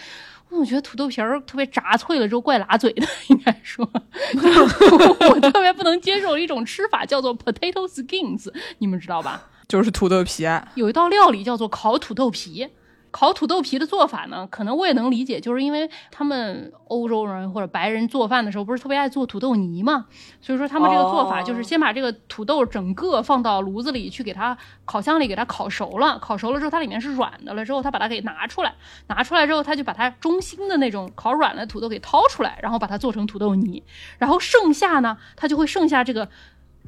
[0.51, 9.49] 我觉得土豆皮儿特别炸脆了之后怪拉嘴的，应该说，我特别不能接受一种吃法叫做 potato skins，你们知道吧？
[9.71, 10.45] 就是土豆皮，
[10.75, 12.69] 有一道料理叫做烤土豆皮。
[13.13, 20.07] 烤土豆皮的做法呢，可能我也能理解，就是因为他们欧洲人或者白人做饭的时候不是特别爱做土豆泥嘛，
[20.41, 28.73] 所以说他们这个做法就是先把这个土豆整个放到炉子里去给它烤箱里给它烤熟了，烤熟了之后它里面是软的了之后，他把它给拿出来，
[29.09, 33.83] 拿出来之后他就把它中心的那种烤软的土豆给掏出来，然后把它做成土豆泥，
[34.19, 36.29] 然后剩下呢，它就会剩下这个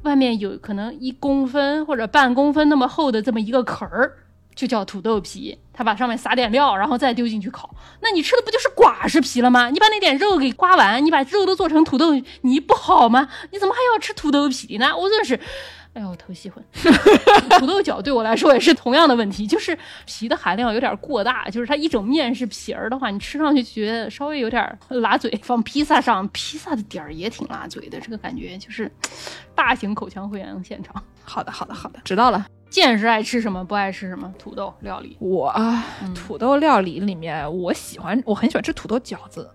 [0.03, 4.19] 外面有可能一公分或者半公分那么厚的这么一个壳儿。
[4.55, 7.73] 就叫土豆皮，他把上面撒点料，然后再丢进去烤。
[8.01, 9.71] 那你吃的不就是寡食皮了吗？
[9.71, 13.27] 你把那点肉给刮完，你把肉都做成土豆泥不好吗？
[13.49, 14.95] 你怎么还要吃土豆皮呢？
[14.95, 15.39] 我真是，
[15.93, 16.63] 哎呦，我头稀昏。
[17.59, 25.29] 土豆饺对我来说也是同样的问题，就是皮的含量有点过大，就是它一整面是皮儿的话，你吃上去觉得稍微有点拉嘴。
[25.43, 28.91] 放披萨上，披萨的底儿也挺拉嘴的，这个感觉就是
[29.53, 31.01] 大型口腔溃疡现场。
[31.23, 32.45] 好的，好的，好的，知道了。
[32.69, 34.33] 见识爱吃什么，不爱吃什么？
[34.39, 35.85] 土豆料理，我啊，
[36.15, 39.47] 土豆料理里面，我喜欢，我很喜欢吃土豆饺子。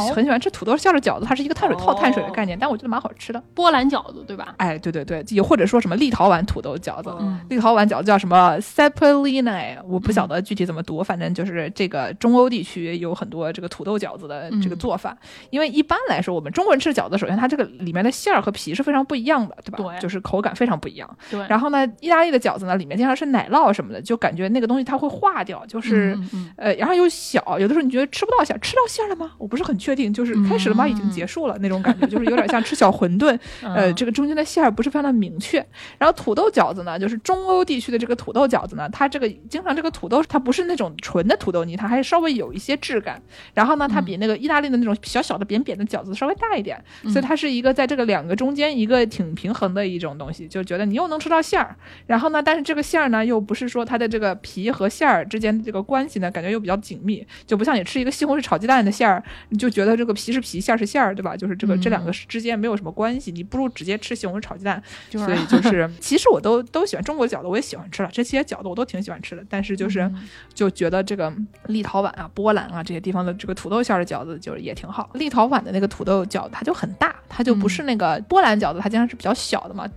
[0.00, 3.42] 很喜欢吃土豆馅的饺子，它是一个碳水套碳水的概念，但我觉得蛮好吃的。
[3.54, 4.54] 波兰饺子对吧？
[4.58, 7.10] 哎，对对对，也或者说什么立陶宛土豆饺子，
[7.48, 15.16] 立陶宛饺子叫什么 s e p e l i n a 我不晓得具体怎么读，反正就是这个中欧地区有很多这个土豆饺子的这个做法。
[15.50, 19.78] 因为一般来说，我们中国人吃饺子，首先它这个里面的馅儿和皮是非常不一样的，对吧？
[19.78, 21.16] 对，就是口感非常不一样。
[21.30, 21.44] 对。
[21.48, 26.18] 然后呢，意大利的饺子呢，里面经常是奶酪什么的，就感觉那个东西它会化掉，就是
[26.56, 29.32] 呃，然后又小，有的时候你觉得吃不到馅，吃到馅了吗？
[29.38, 30.66] 我不是很确定，就是开始。
[30.66, 35.64] 了吗已经结束了那种感觉， 就是有点像吃小馄饨，呃，这个中间的馅儿不是非常的明确。
[35.96, 43.22] 然后土豆饺子呢，就是中欧地区的这个土豆饺子呢，它这个经常这个土豆它不是那种纯的土豆泥，它还稍微有一些质感。
[43.54, 51.76] 然后呢，它比那个意大利的那种小小的扁扁的饺子稍微大一点，所以它是一个在这个两个中间一个挺平衡的一种东西，就觉得你又能吃到馅儿，
[52.08, 61.36] 然后呢，但是这个馅儿呢又不是说它的这个皮和馅儿之间的这个关系呢，感觉又比较紧密，就不像你吃一个西红柿炒鸡蛋的馅儿，你就觉得这个皮是皮，馅儿是馅儿，对吧？
[61.36, 64.82] 就是这个这两个之间没有什么关系，你不如直接吃西红柿炒鸡蛋。
[65.10, 69.44] 所以就是，其实我都都喜欢中国饺子，我也喜欢吃了这些饺子，我都挺喜欢吃的。
[69.48, 70.10] 但是就是
[70.54, 71.32] 就觉得这个
[71.66, 75.10] 立陶宛啊、波兰啊这些地方的这个土豆馅的饺子就是也挺好。
[75.14, 79.88] 立陶宛的那个土豆饺子它就很大，它就不是那个波兰饺子，它经常是比较小的嘛。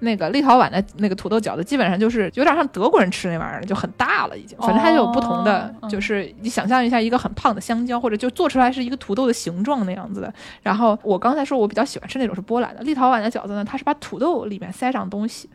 [0.00, 4.56] 那个立陶宛的那个土豆饺子基本上就是有点像德国人吃那玩意儿，就很大了已经。
[4.58, 10.32] 反正它就有不同的，就是你想象一下一个很胖的香蕉，或者就做出来是一个土豆的形状那样子的，
[10.62, 10.96] 然后。
[11.02, 13.64] 我刚才说，我比较喜欢吃那种是波兰的、立陶宛的饺子呢。
[13.64, 15.48] 它是把土豆里面塞上东西，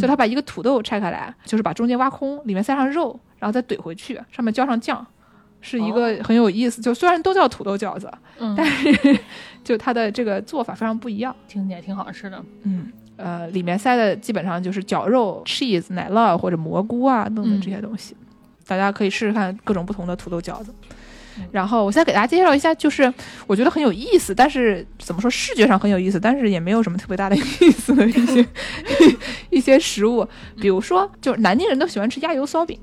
[0.00, 5.06] 就它把一个土豆拆开来，就是把中间挖空，里面塞上肉，然后再怼回去，上面浇上酱，
[5.60, 6.80] 是一个很有意思。
[6.80, 8.10] 就虽然都叫土豆饺子，
[8.56, 9.18] 但是
[9.62, 12.42] 就它的这个做法非常不一样，听起来挺好吃的。
[12.62, 18.16] 嗯，呃，里面塞的基本上就是绞肉、cheese、奶酪或者蘑菇啊等等这些东西。
[18.66, 20.74] 大家可以试试看各种不同的土豆饺子。
[21.50, 23.12] 然后我再给大家介绍一下，就是
[23.48, 27.40] 我觉得很有意思，但是怎么说视觉上很有意思，但是也没有什么特别大的意
[27.72, 28.46] 思的一些
[29.50, 30.24] 一些食物，
[30.60, 32.78] 比如说，就是南京人都喜欢吃鸭油烧饼，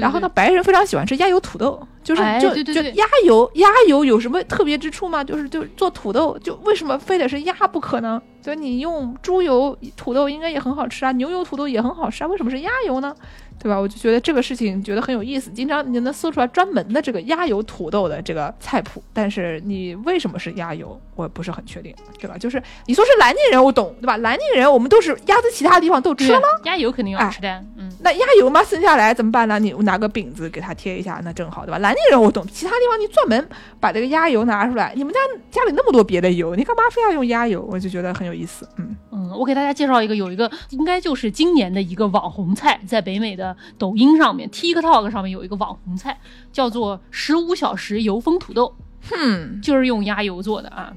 [0.00, 5.22] 然后呢，白人非常喜欢吃鸭油土豆，就是就就鸭油鸭油有什么特别之处吗？
[5.22, 8.20] 就是就做土豆，就为什么非得是鸭不可呢？
[8.42, 13.14] 所以你用猪油土豆应该也很好吃啊，牛油土豆也很好吃啊，为什么是鸭油呢？
[13.58, 13.78] 对吧？
[13.78, 22.36] 我就觉得这个事情觉得很有意思，经常你能搜出来专门的这个鸭油土豆的这个菜谱，但是你为什么是鸭油，我不是很确定，对吧？
[22.38, 24.16] 就是你说是南京人，我懂，对吧？
[24.16, 26.46] 南京人我们都是鸭子，其他地方都吃了吗？
[26.64, 27.90] 鸭油肯定要吃的，嗯。
[28.00, 29.58] 那鸭油嘛，剩下来怎么办呢？
[29.58, 31.78] 你拿个饼子给它贴一下，那正好，对吧？
[31.78, 33.48] 南京人我懂，其他地方你专门
[33.80, 35.18] 把这个鸭油拿出来，你们家
[35.50, 37.66] 家里那么多别的油，你干嘛非要用鸭油？
[37.68, 39.26] 我就觉得很有意思，嗯嗯。
[39.36, 43.45] 我给大家介绍一个，有一个应该就是今年的一个网红菜，在北美的
[43.76, 44.26] 抖音上。
[44.36, 46.20] 面 TikTok 上面有一个网红菜，
[46.52, 48.74] 叫做十五小时油封土豆，
[49.08, 50.92] 哼，就是用鸭油做的啊。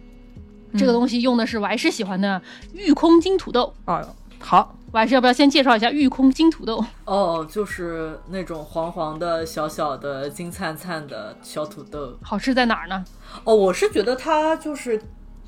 [0.77, 2.41] 这个东西用的是我还是喜欢的
[2.73, 3.73] 玉空金土豆。
[3.85, 4.05] 哦，
[4.39, 6.83] 好，我还是要不要先介绍一下玉空金土豆？
[7.05, 12.17] 哦，就是那种黄黄的、小小的、金灿灿的小土豆。
[12.21, 13.05] 好吃在哪儿呢？
[13.45, 15.01] 哦，我是觉得它就是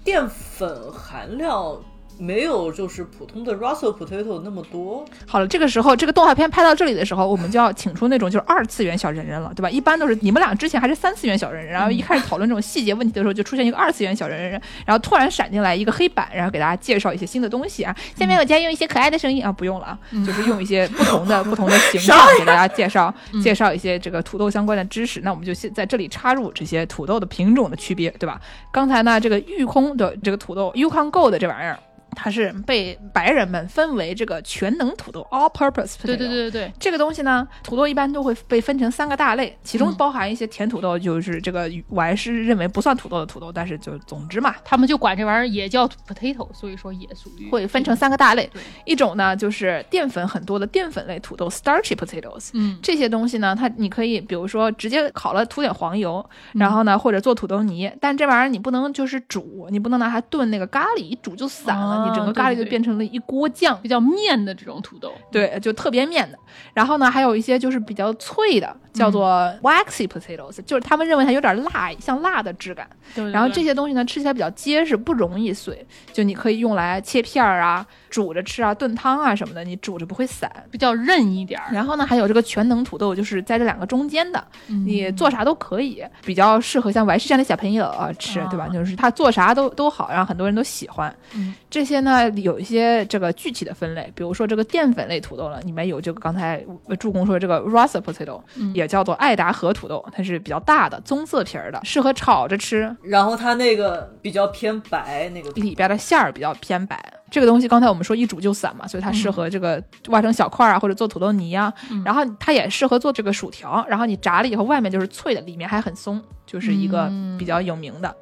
[0.04, 1.78] 淀粉含量。
[2.22, 5.04] 没有就是普通的 Russell potato 那么多。
[5.26, 9.70] 好了，这个时候这个动画片拍到这里的时候，我们就要请出那种就是二次元小人人了，对吧？
[9.70, 17.96] 一般都是你们俩之前还是三次元小人人，然后一开始讨论这种细节问题的时候，就出现一个二次元小人人，然后突然闪进来一个黑板，然后给大家介绍一些新的东西啊。
[18.16, 23.12] 下面我将用一些可爱的声音啊，不用了啊，就是用一些不同的不同的形象给大家介绍
[23.42, 25.22] 介绍一些这个土豆相关的知识。
[25.22, 28.40] 那我们就先在这里插入这些土豆的品种的区别，对吧？
[28.72, 31.80] 刚才呢，这个育空的这个土豆 Yukon Gold 这玩意儿。
[32.16, 36.06] 它是被白人们分为这个全能土豆 （all-purpose potato）。
[36.06, 48.50] 对对对对对，这个东西呢，土豆一般都会被分成三个大类，其中包含一些甜土豆，就是这个我还是认为不算土豆的土豆，但是就总之嘛，他们就管这玩意儿也叫 potato，所以说也属于会分成三个大类。
[48.86, 52.50] 一种呢就是淀粉很多的淀粉类土豆 （starchy potatoes）。
[52.54, 63.80] 嗯这些东西呢，它你可以比如说直接烤了涂点黄油，然后呢或者做土豆泥，但这玩意儿你不能就是煮，你不能拿它炖那个咖喱，一煮就散了，哦你整个咖喱就变成了一锅酱。
[63.82, 65.14] 比较面的这种土豆。
[65.32, 66.38] 对，就特别面的。
[66.74, 69.30] 然后呢，还有一些就是比较脆的，叫做
[69.62, 72.88] waxy potatoes，、就是他们认为它有点辣，像辣的质感。
[73.16, 80.52] 对对然后这些东西呢，吃起来比较结实，不容易碎，就你可以用来切片儿啊、煮着吃啊、炖汤啊什么的，你煮着不会散。
[80.70, 81.72] 比较韧一点儿。
[81.74, 88.68] 然后呢，还有这个全能土豆，就是在这两个中间的，嗯你做啥都可以，比较适合像 Y 市这样的小朋友啊吃，对吧？
[88.70, 91.12] 啊就是他做啥都都好，然后很多人都喜欢。
[91.34, 107.02] 嗯这些呢有一些这个具体的分类，比如说这个淀粉类土豆了，里面有这个刚才呃助攻说这个 Russell potato，、嗯也叫做爱达荷土豆，它是比较大的棕色皮儿的，适合炒着吃，然后它那个比较偏白，那个里边的馅儿比较偏白。
[107.32, 111.74] 这个东西刚才我们说一煮就散嘛，所以它适合这个挖成小块儿啊，或者做土豆泥啊。
[111.90, 118.14] 嗯然后它也适合做这个薯条，然后你炸了以后外面就是脆的，里面还很松，就是一个嗯比较有名的。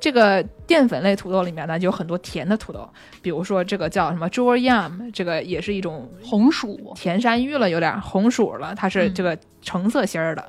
[0.00, 2.86] 这个淀粉类土豆里面呢，就有很多甜的土豆，
[3.22, 10.44] 比如说这个叫什么 j o r yam，这个也是一种红薯，甜山芋了，有点红薯了，它是嗯这个橙色心儿的。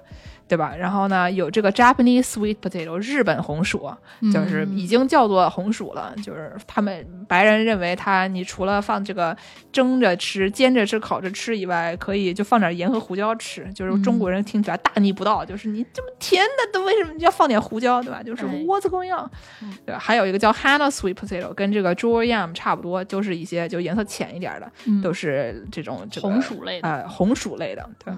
[0.47, 0.73] 对吧？
[0.75, 3.91] 然后呢，有这个 Japanese sweet potato，日本红薯，
[4.33, 6.13] 就是嗯已经叫做红薯了。
[6.23, 9.35] 就是他们白人认为它，你除了放这个
[9.71, 13.71] 蒸着吃、煎着吃、烤着吃以外，可以就放点盐和胡椒吃。
[13.73, 18.23] 就是中国人听起来大逆不道，就是你这么甜的，都为什么要放点胡椒，对吧？
[18.23, 19.29] 就是哎 what's going on？
[19.61, 19.99] 嗯对吧？
[19.99, 26.87] 还有一个叫 Hana sweet potato，跟这个 j o r yam 差不多，就是一些就颜色浅一点的，嗯都是这种这个红薯类的。
[26.87, 28.13] 呃红薯类的，对。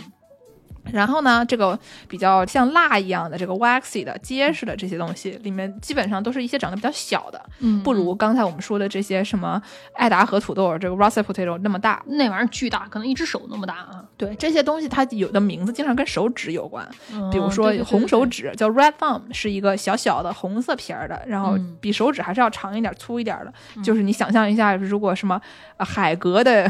[0.91, 1.77] 嗯然后呢，这个
[2.07, 9.61] 比较像蜡一样的这个 waxy 的结实的这些东西，里面基本上都是一些长得比较小的，嗯不如刚才我们说的这些什么
[9.93, 12.01] 爱达荷土豆、这个 Russell potato 那么大。
[12.05, 14.03] 那玩意儿巨大，可能一只手那么大啊。
[14.17, 16.87] 对这些东西，它有的名字经常跟手指有关，
[17.31, 23.53] 比如嗯说红手对指叫 red thumb，是一个小小的红色皮儿的，然后嗯比手指还是要长一点、粗一点的。
[23.83, 25.39] 就是你想象一下，如果什么
[25.77, 26.69] 呃海格的，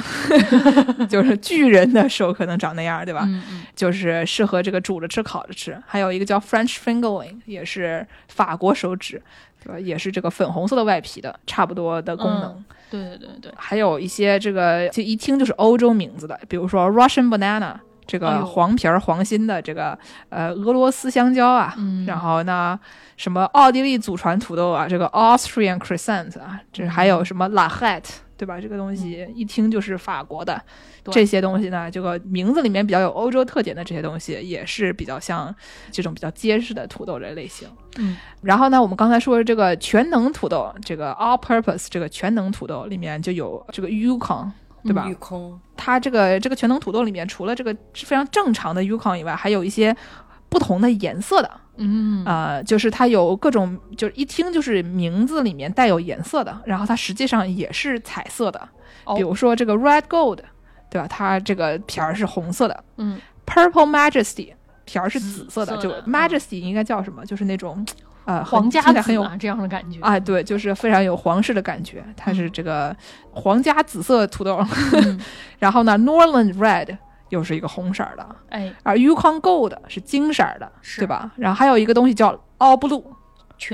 [1.09, 3.21] 就是巨人的手可能长那样，对吧？
[3.25, 3.61] 嗯嗯
[4.13, 5.77] 就是适合这个煮着吃、烤着吃。
[5.85, 9.21] 还有一个叫 French fingerling，也是法国手指，
[9.63, 9.79] 对吧？
[9.79, 12.51] 也是这个粉红色的外皮的，差不多的功能。
[12.53, 17.75] 嗯对对对对，还有一些这个就一听就是欧洲名字的，比如说 Russian banana。
[18.07, 19.95] 这个黄皮儿黄心的这个
[20.29, 22.79] 呃俄罗斯香蕉啊，嗯然后呢
[23.17, 28.03] 什么奥地利祖传土豆啊，这个 Austrian crescent 啊，这还有什么 La Hat，
[28.39, 28.57] 对吧？
[28.61, 30.59] 这个东西一听就是法国的，
[31.03, 35.53] 对这些东西呢，这个名字里面比较有欧洲特点的这些东西，也是比较像
[35.91, 37.67] 这种比较结实的土豆这类型。
[37.97, 44.49] 嗯，然后呢，我们刚才说的这个全能土豆，这个 all-purpose 这个全能土豆里面就有这个 Yukon，
[44.85, 45.11] 对吧？
[45.75, 49.93] 它这个这个全能土豆里面，除了这个非常正常的 Yukon 以外，还有一些
[50.49, 51.51] 不同的颜色的。
[51.81, 58.59] 嗯呃，就是它有各种，就是一听就是名字里面带有颜色的，然后它实际上也是彩色的。
[59.05, 60.39] 哦比如说这个 Red Gold，
[60.89, 61.07] 对吧？
[61.07, 64.53] 它这个皮儿是红色的嗯；Purple Majesty
[64.85, 67.25] 皮儿是紫色的，就 Majesty 应该叫什么？
[67.25, 67.85] 就是那种
[68.25, 70.01] 呃皇家听起来很有这样的感觉。
[70.01, 72.03] 啊，对，就是非常有皇室的感觉。
[72.17, 72.93] 它是这个
[73.31, 74.59] 皇家紫色土豆，
[74.93, 75.19] 嗯
[75.59, 76.97] 然后呢，Norland Red
[77.29, 81.31] 又是一个红色的，哎，而 Yukon Gold 是金色的，对吧？
[81.37, 83.03] 然后还有一个东西叫 All Blue，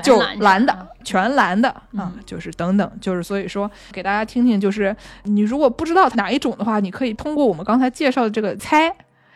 [0.04, 8.88] 就全蓝蓝的啊，全蓝的啊、嗯就是等等，就是所以说给大家听听，就是你如果不知道哪一种的话，你可以通过我们刚才介绍的这个猜，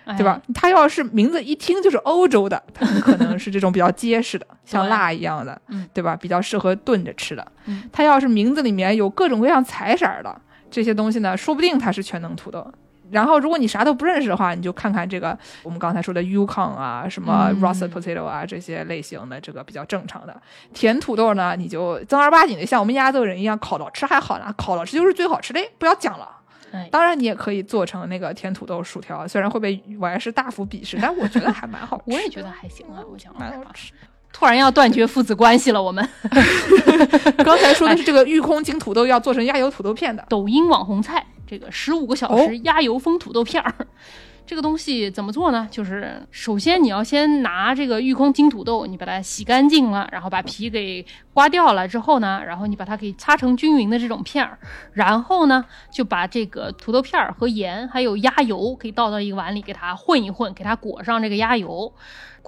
[0.05, 0.41] 哎对吧？
[0.55, 6.15] 它要是名字一听就是欧洲的，它很可能是这种比较结实的， 像对蜡一样的，嗯对吧？
[6.15, 7.45] 比较适合炖着吃的。
[7.65, 10.41] 嗯它要是名字里面有各种各样彩色的
[10.71, 12.65] 这些东西呢，说不定它是全能土豆。
[13.11, 20.41] 然后，如果你啥都不认识的话，你就看看这个我们刚才说的 Yukon 啊，什么嗯 Russet Potato 啊这些类型的，这个比较正常的。
[20.73, 26.29] 甜土豆呢，你就正儿八经的像我们亚洲人一样烤着吃还好呢，烤着吃就是最好吃的，不要讲了。
[26.71, 32.03] 哎，当然，你也可以做成那个甜土豆薯条，虽然会被我还是大幅鄙视，但我觉得还蛮好吃。
[32.13, 33.49] 我也觉得还行啊，我讲实话。
[33.49, 33.91] 蛮好吃。
[34.31, 36.07] 突然要断绝父子关系了，我们
[37.43, 43.73] 刚才说的是这个御空金土豆要做成鸭油土豆片的， 抖音网红菜，这个十五个小时压油封土豆片儿。
[44.45, 45.67] 这个东西怎么做呢？
[45.69, 54.57] 就是首先你要先拿这个玉空金土豆，你把它洗干净了，然后把皮给刮掉了之后呢，然后你把它给擦成均匀的这种片儿，
[54.93, 61.93] 然后呢就把这个土豆片儿和盐还有鸭油可以倒到一个碗里，给它混一混，给它裹上这个鸭油。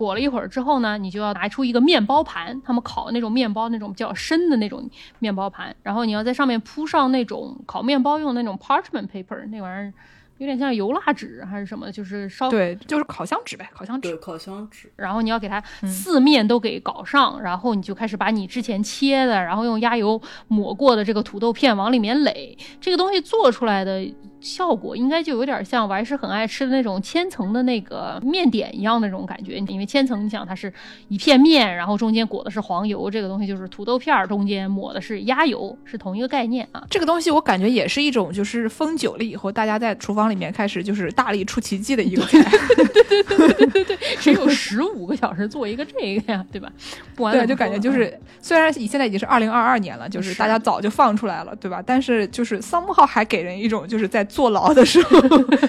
[0.02, 4.90] 裹了一会儿之后呢，你就要拿出一个面包盘，他们烤那种面包，那种比较深的那种
[5.20, 9.94] 面包盘，然后你要在上面铺上那种烤面包用的那种 parchment paper，那玩意儿
[10.40, 14.18] 有点像油蜡纸还是什么，就是烧对，就是烤箱纸呗，烤箱对，纸。
[14.18, 14.92] 烤箱纸。
[14.96, 22.58] 然后你要给它四面都给搞上，然后你就开始把你之前切的，然后用鸭油抹过的这个土豆片往里面垒。
[22.80, 24.02] 这个东西做出来的
[24.42, 29.58] 效果应该就有点像我还是很爱吃的那种千层的那个面点一样那种感觉。
[29.68, 30.74] 因为千层，你想它是
[31.08, 36.84] 一片面，然后中间裹的是黄油，这个东西就是土豆片儿中间抹的是鸭油，是同一个概念啊。
[36.90, 42.52] 这个东西我感觉也是一种，就是封久了以后，大家在厨房里面开始就是大力出奇迹的一个菜。
[44.20, 46.72] 谁有十五个小时做一个这个呀，对吧？
[47.16, 51.84] 不完对，怎么就感觉就是，虽然你现在已经是二零二二年了，就是是大家早就放出来了，对吧？
[51.86, 55.20] 但是就是 somehow 还给人一种就是在坐牢的时候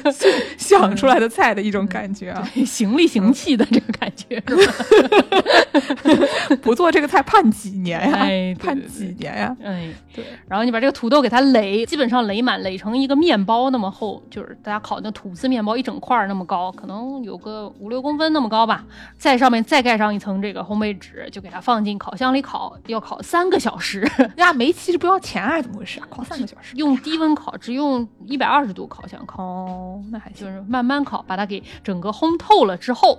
[0.57, 2.49] 想出来的菜的一种感觉啊！
[2.65, 6.27] 行里行气的这个感觉，是吧？
[6.63, 8.57] 不做这个菜判几年呀？
[8.59, 9.57] 判几年呀？
[9.63, 10.25] 哎，对。
[10.49, 18.85] 然后你把这个土豆给它垒，基本上垒满，垒成一个面包那么厚，就是大家烤那吐司面包一整块儿那么高，可能有个五六公分那么高吧。
[19.19, 24.09] 在上面再盖上一层这个烘焙纸，就给它放进烤箱里烤，要烤三个小时。
[24.37, 25.61] 呀，煤气是不要钱啊？
[25.61, 26.07] 怎么回事啊？
[26.09, 26.77] 烤三个小时？
[26.77, 29.99] 用低温烤，只用一百二十度烤箱烤。
[30.11, 30.31] 那还。
[30.33, 33.19] 就是慢慢烤，把它给整个烘透了之后，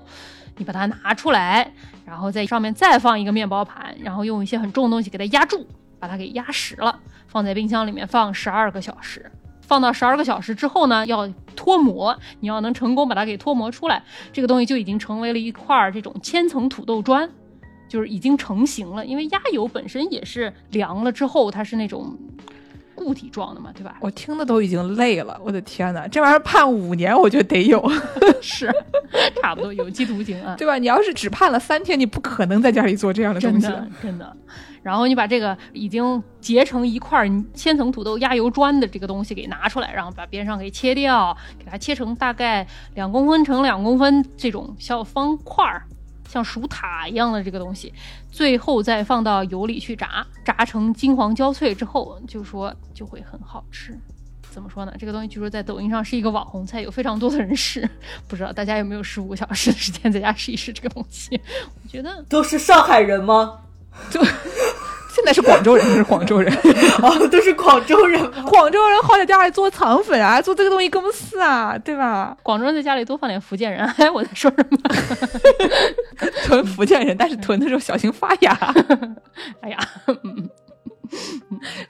[0.58, 1.72] 你把它拿出来，
[2.06, 5.66] 然后在上面再放一个面包盘，然后用一些很重的东西给它压住，
[6.00, 9.32] 把它给压实了，放在冰箱里面放十二个小时。
[9.62, 11.26] 放到十二个小时之后呢，要
[11.56, 14.04] 脱模，你要能成功把它给脱模出来，
[14.34, 17.30] 这个东西就已经成为了一块这种千层土豆砖，
[17.88, 19.06] 就是已经成型了。
[19.06, 22.18] 因为鸭油本身也是凉了之后，它是那种
[23.04, 23.98] 固体状的嘛，对吧？
[24.00, 26.08] 我听的都已经累了，我的天哪！
[26.08, 27.84] 这玩意儿判五年，我觉得得有，
[28.42, 28.72] 是，
[29.42, 30.56] 差不多有期徒刑啊。
[30.58, 30.78] 对吧？
[30.78, 33.68] 你要是只判了三天，你不可能在家里做这样的东西。
[33.68, 34.38] 真的真的。
[34.82, 45.84] 然后你把这个已经结成一块千层土豆压油砖的这个东西给拿出来，然后把边上给切掉，给它切成大概两公分乘两公分这种小方块儿。
[46.34, 47.94] 像薯塔一样的这个东西，
[48.32, 53.96] 最后再放到油里去炸，炸成金黄焦脆之后，就说就会很好吃。
[54.50, 54.92] 怎么说呢？
[54.98, 57.88] 这个东西据说在抖音上是一个网红菜，有非常多的人试。
[58.28, 61.40] 不知道大家有没有十五个小时的时间在家试一试这个东西？
[61.84, 63.60] 我觉得都是上海人吗？
[65.14, 66.52] 现在是广州人，是广州人。
[67.04, 68.20] 哦，都是广州人？
[68.46, 72.36] 广州人好歹家里做肠粉啊，做这个东西更是啊，对吧？
[72.42, 73.86] 广州人在家里多放点福建人。
[73.98, 74.78] 哎，我在说什么？
[76.46, 78.52] 囤福建人，但是囤的时候小心发芽。
[79.62, 79.78] 哎呀，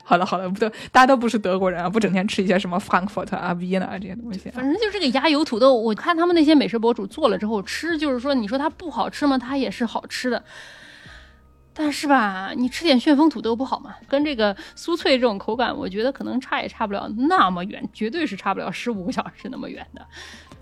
[0.04, 4.52] 好了好了，不都大家都不是德国人啊，不整天吃一些什么 Frankfurt 啊、Vienna 啊这些东西、啊。
[4.56, 9.38] 反正就这个鸭油土豆，我看他们那些美食博主做了之后吃，就是说，你说它不好吃吗？
[9.38, 10.44] 它也是好吃的。
[11.74, 13.96] 但是吧，你吃点旋风土豆不好吗？
[14.08, 20.06] 跟这个酥脆这种口感，我觉得可能差也差不了那么远，绝对是差不了十五个小时那么远的。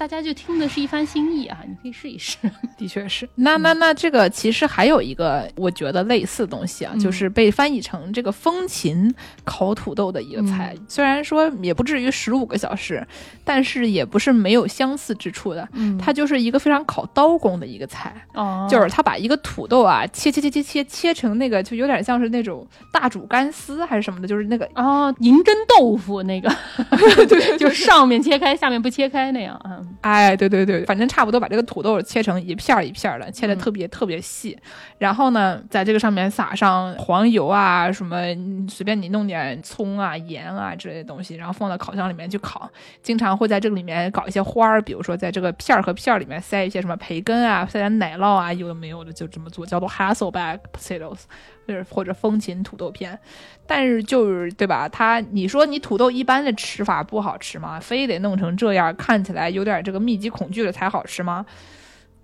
[0.02, 2.36] 大家就听的是一番心意啊，你可以试一试。
[2.76, 3.30] 的确是。
[3.36, 10.76] 那那那这个其实还有一个我觉得类似的东西啊，嗯就是被翻译成这个风琴烤土豆的一个菜。
[10.88, 13.06] 虽然说也不至于十五个小时，
[13.46, 15.70] 但是也不是没有相似之处的。
[15.74, 18.12] 嗯它就是一个非常考刀工的一个菜。
[18.34, 26.50] 哦，就是他把一个土豆啊切切切切切切成那个，就有点像是那种大煮干丝还是什么的，就是那个哦，银针豆腐那个，
[27.30, 29.80] 对， 就是上面切开，下面不切开那样啊。
[30.00, 34.58] 哎，对对对，反正差不多把这个土豆切成一片儿一片儿的，切的特别特别细。
[34.98, 42.70] 然后呢，在这个上面撒上黄油啊，什么嗯随便你弄点葱啊、盐啊之类的东西，然后放到烤箱里面去烤。
[43.04, 51.22] 经常会在这个里面搞一些花儿，比如说在这个片儿和片儿里面塞一些什么培根啊，塞点奶酪啊，有的没有的就这么做，叫做 Hasselback potatoes，
[51.68, 53.20] 就是或者风琴土豆片。
[53.66, 54.90] 但是就是对吧？
[54.90, 57.80] 它你说你土豆一般的吃法不好吃吗？
[57.80, 61.46] 非得弄成这样，看起来有点这个密集恐惧了才好吃吗？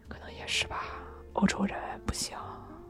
[0.07, 0.83] 可能也是吧。
[1.33, 1.75] 欧洲人
[2.05, 2.35] 不行。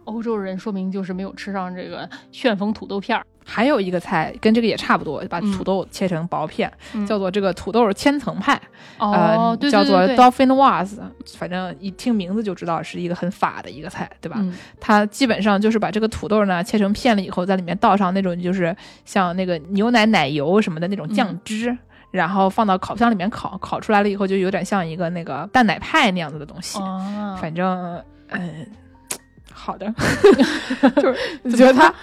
[0.07, 3.25] 欧洲人说明就是没有吃上这个旋风土豆片儿。
[3.49, 6.69] 还有一个菜跟这个也差不多，把土豆切成薄片，
[7.07, 8.59] 叫做这个土豆千层派，
[8.99, 10.99] 哦，对叫做 Dolphin Was，
[11.37, 14.35] 反正一听名字就知道是一个很法的一个菜，对吧？
[14.39, 21.77] 嗯它基本上就是把这个土豆呢切成片了以后，在里面倒上那种就是像那个牛奶奶油什么的那种酱汁。
[22.09, 26.79] 然后放到烤箱里面烤，烤出来了以后就有点像一个那个蛋奶派那样子的东西。
[26.79, 28.65] 啊，反正，嗯，
[29.57, 29.91] 好的，
[31.01, 31.93] 就是你觉得它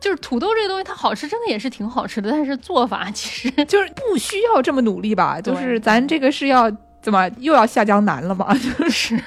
[0.00, 5.40] 就是土豆这个东西，它好吃，真的也是挺好吃的，但是做法其实就是不需要这么努力吧？
[5.40, 6.70] 就是咱这个是要
[7.02, 8.54] 怎么又要下江南了吗？
[8.88, 9.20] 是，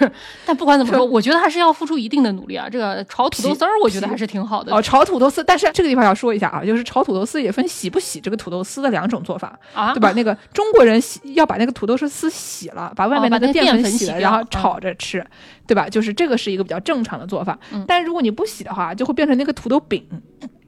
[0.45, 2.69] 但不管怎么说，我觉得还是要付出一定的努力啊。
[2.69, 4.73] 这个炒土豆丝儿，我觉得还是挺好的。
[4.73, 10.13] 哦，炒土豆丝，但是这个地方要说一下啊，就是炒土豆丝也分洗不洗这个土豆丝的两种做法，啊，对吧？
[10.15, 15.25] 那个中国人洗要把那个土豆丝洗了，把外面那个淀粉洗了，然后炒着吃，
[15.67, 15.89] 对吧？
[15.89, 17.59] 就是这个是一个比较正常的做法。
[17.73, 20.07] 嗯但是如果你不洗的话，就会变成那个土豆饼。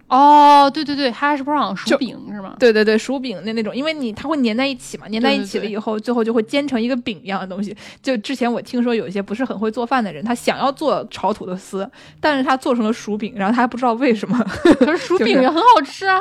[0.07, 2.55] 哦，对对对，hash brown 薯饼是吗？
[2.57, 7.75] 对对对，薯饼的那种，因为你它会粘在一起嘛，粘在一起了对对以后，最后就会煎成一个饼一样的东西。
[8.01, 11.89] 就之前我听说有一些不是很会做饭的人，他想要做炒土豆丝，
[12.21, 14.37] 但是他做成了薯饼，然后他还不知道为什么。
[14.79, 16.19] 可是薯 饼也很好吃啊。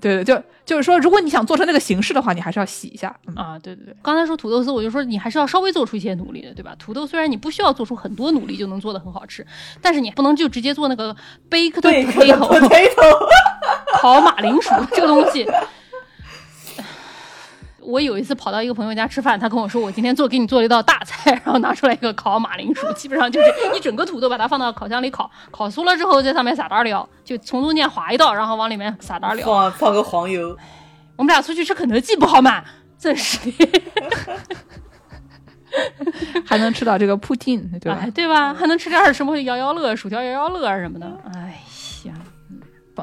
[0.00, 3.14] 对对，就就是说，如果你想做成那个形式的话，你还是要洗一下。
[3.26, 6.74] 嗯啊，对对对，刚才说土豆丝，我就说你还是要稍微做出一些努力的，对吧？
[6.78, 9.46] 土豆虽然你不需要做出很多努力就能做的很好吃，
[9.80, 11.14] 但是你不能就直接做那个
[11.50, 13.28] baked potato，
[13.94, 15.46] 烤马铃薯这个东西。
[17.84, 29.46] 我有一次跑到一个朋友家吃饭，他跟我说我今天做给你做了一道大菜， 然后拿出来一个烤马铃薯，基本上就是一整个土豆把它放到烤箱里烤，烤熟了之后在上面撒点料，就从中间划一道，然后往里面撒点料。
[29.46, 30.56] 放放个黄油，
[31.16, 32.64] 我们俩出去吃肯德基不好吗？
[32.98, 33.68] 真是的。
[36.46, 37.98] 还能吃到这个 poutine，对吧？
[38.00, 38.54] 哎，对吧？
[38.54, 41.06] 还能吃点什么摇摇乐、薯条摇摇乐什么的。
[41.34, 41.56] 哎呀，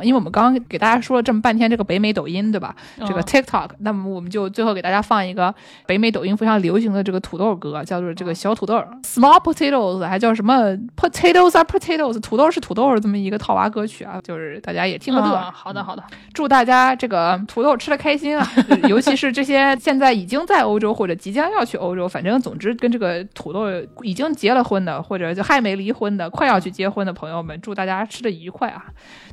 [0.03, 2.75] 因为我们刚刚给大家说了这么半天这个北美抖音，对吧？
[2.99, 5.53] 这个嗯 TikTok，那么我们就最后给大家放一个
[5.85, 15.33] 北美抖音非常流行的这个土豆歌，叫做这个小土豆，Small Potatoes，还叫什么 Potatoes are Potatoes，土豆是土豆这么一个套娃歌曲啊，就是大家也听个乐。
[15.33, 16.03] 啊好的，好的。
[16.33, 18.47] 祝大家这个土豆吃的开心啊！
[18.87, 23.67] 尤其是这些现在已经在欧洲或者即将要去欧洲，反正总之跟这个土豆
[24.03, 28.85] 已经结了婚的，或者就还没离婚的，快要去结婚的朋友们，祝大家吃的愉快啊！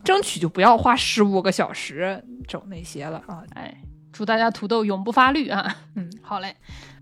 [0.05, 3.43] 争取就不要花十五个小时整那些了啊！
[3.55, 3.83] 哎，
[4.13, 5.77] 祝大家土豆永不发绿啊！
[5.97, 6.57] 嗯，好嘞。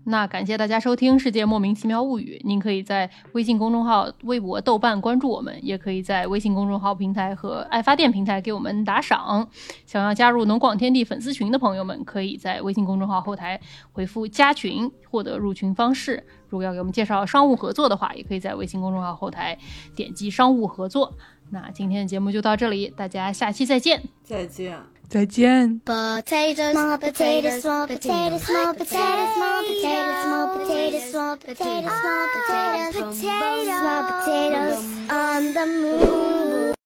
[0.09, 9.49] 那感谢大家收听《世界莫名其妙物语》，您可以在微信公众号、微博、豆瓣关注我们，也可以在微信公众号平台和爱发电平台给我们打赏。
[9.85, 13.59] 想要加入农广天地粉丝群的朋友们，可以在微信公众号后台
[13.91, 16.25] 回复“加群”获得入群方式。
[16.47, 19.57] 如果要给我们介绍商务合作的话，也可以在微信公众号后台
[19.93, 21.13] 点击“商务合作”。
[21.49, 24.03] 那今天的节目就到这里，大家下期再见。
[24.23, 24.77] 再见。
[25.09, 25.79] 再见。
[25.85, 34.03] Potatoes, small potatoes, small potatoes, small potatoes, small potatoes, small potatoes, small potatoes, small potatoes, small
[34.03, 34.79] potatoes
[35.09, 36.76] on the move.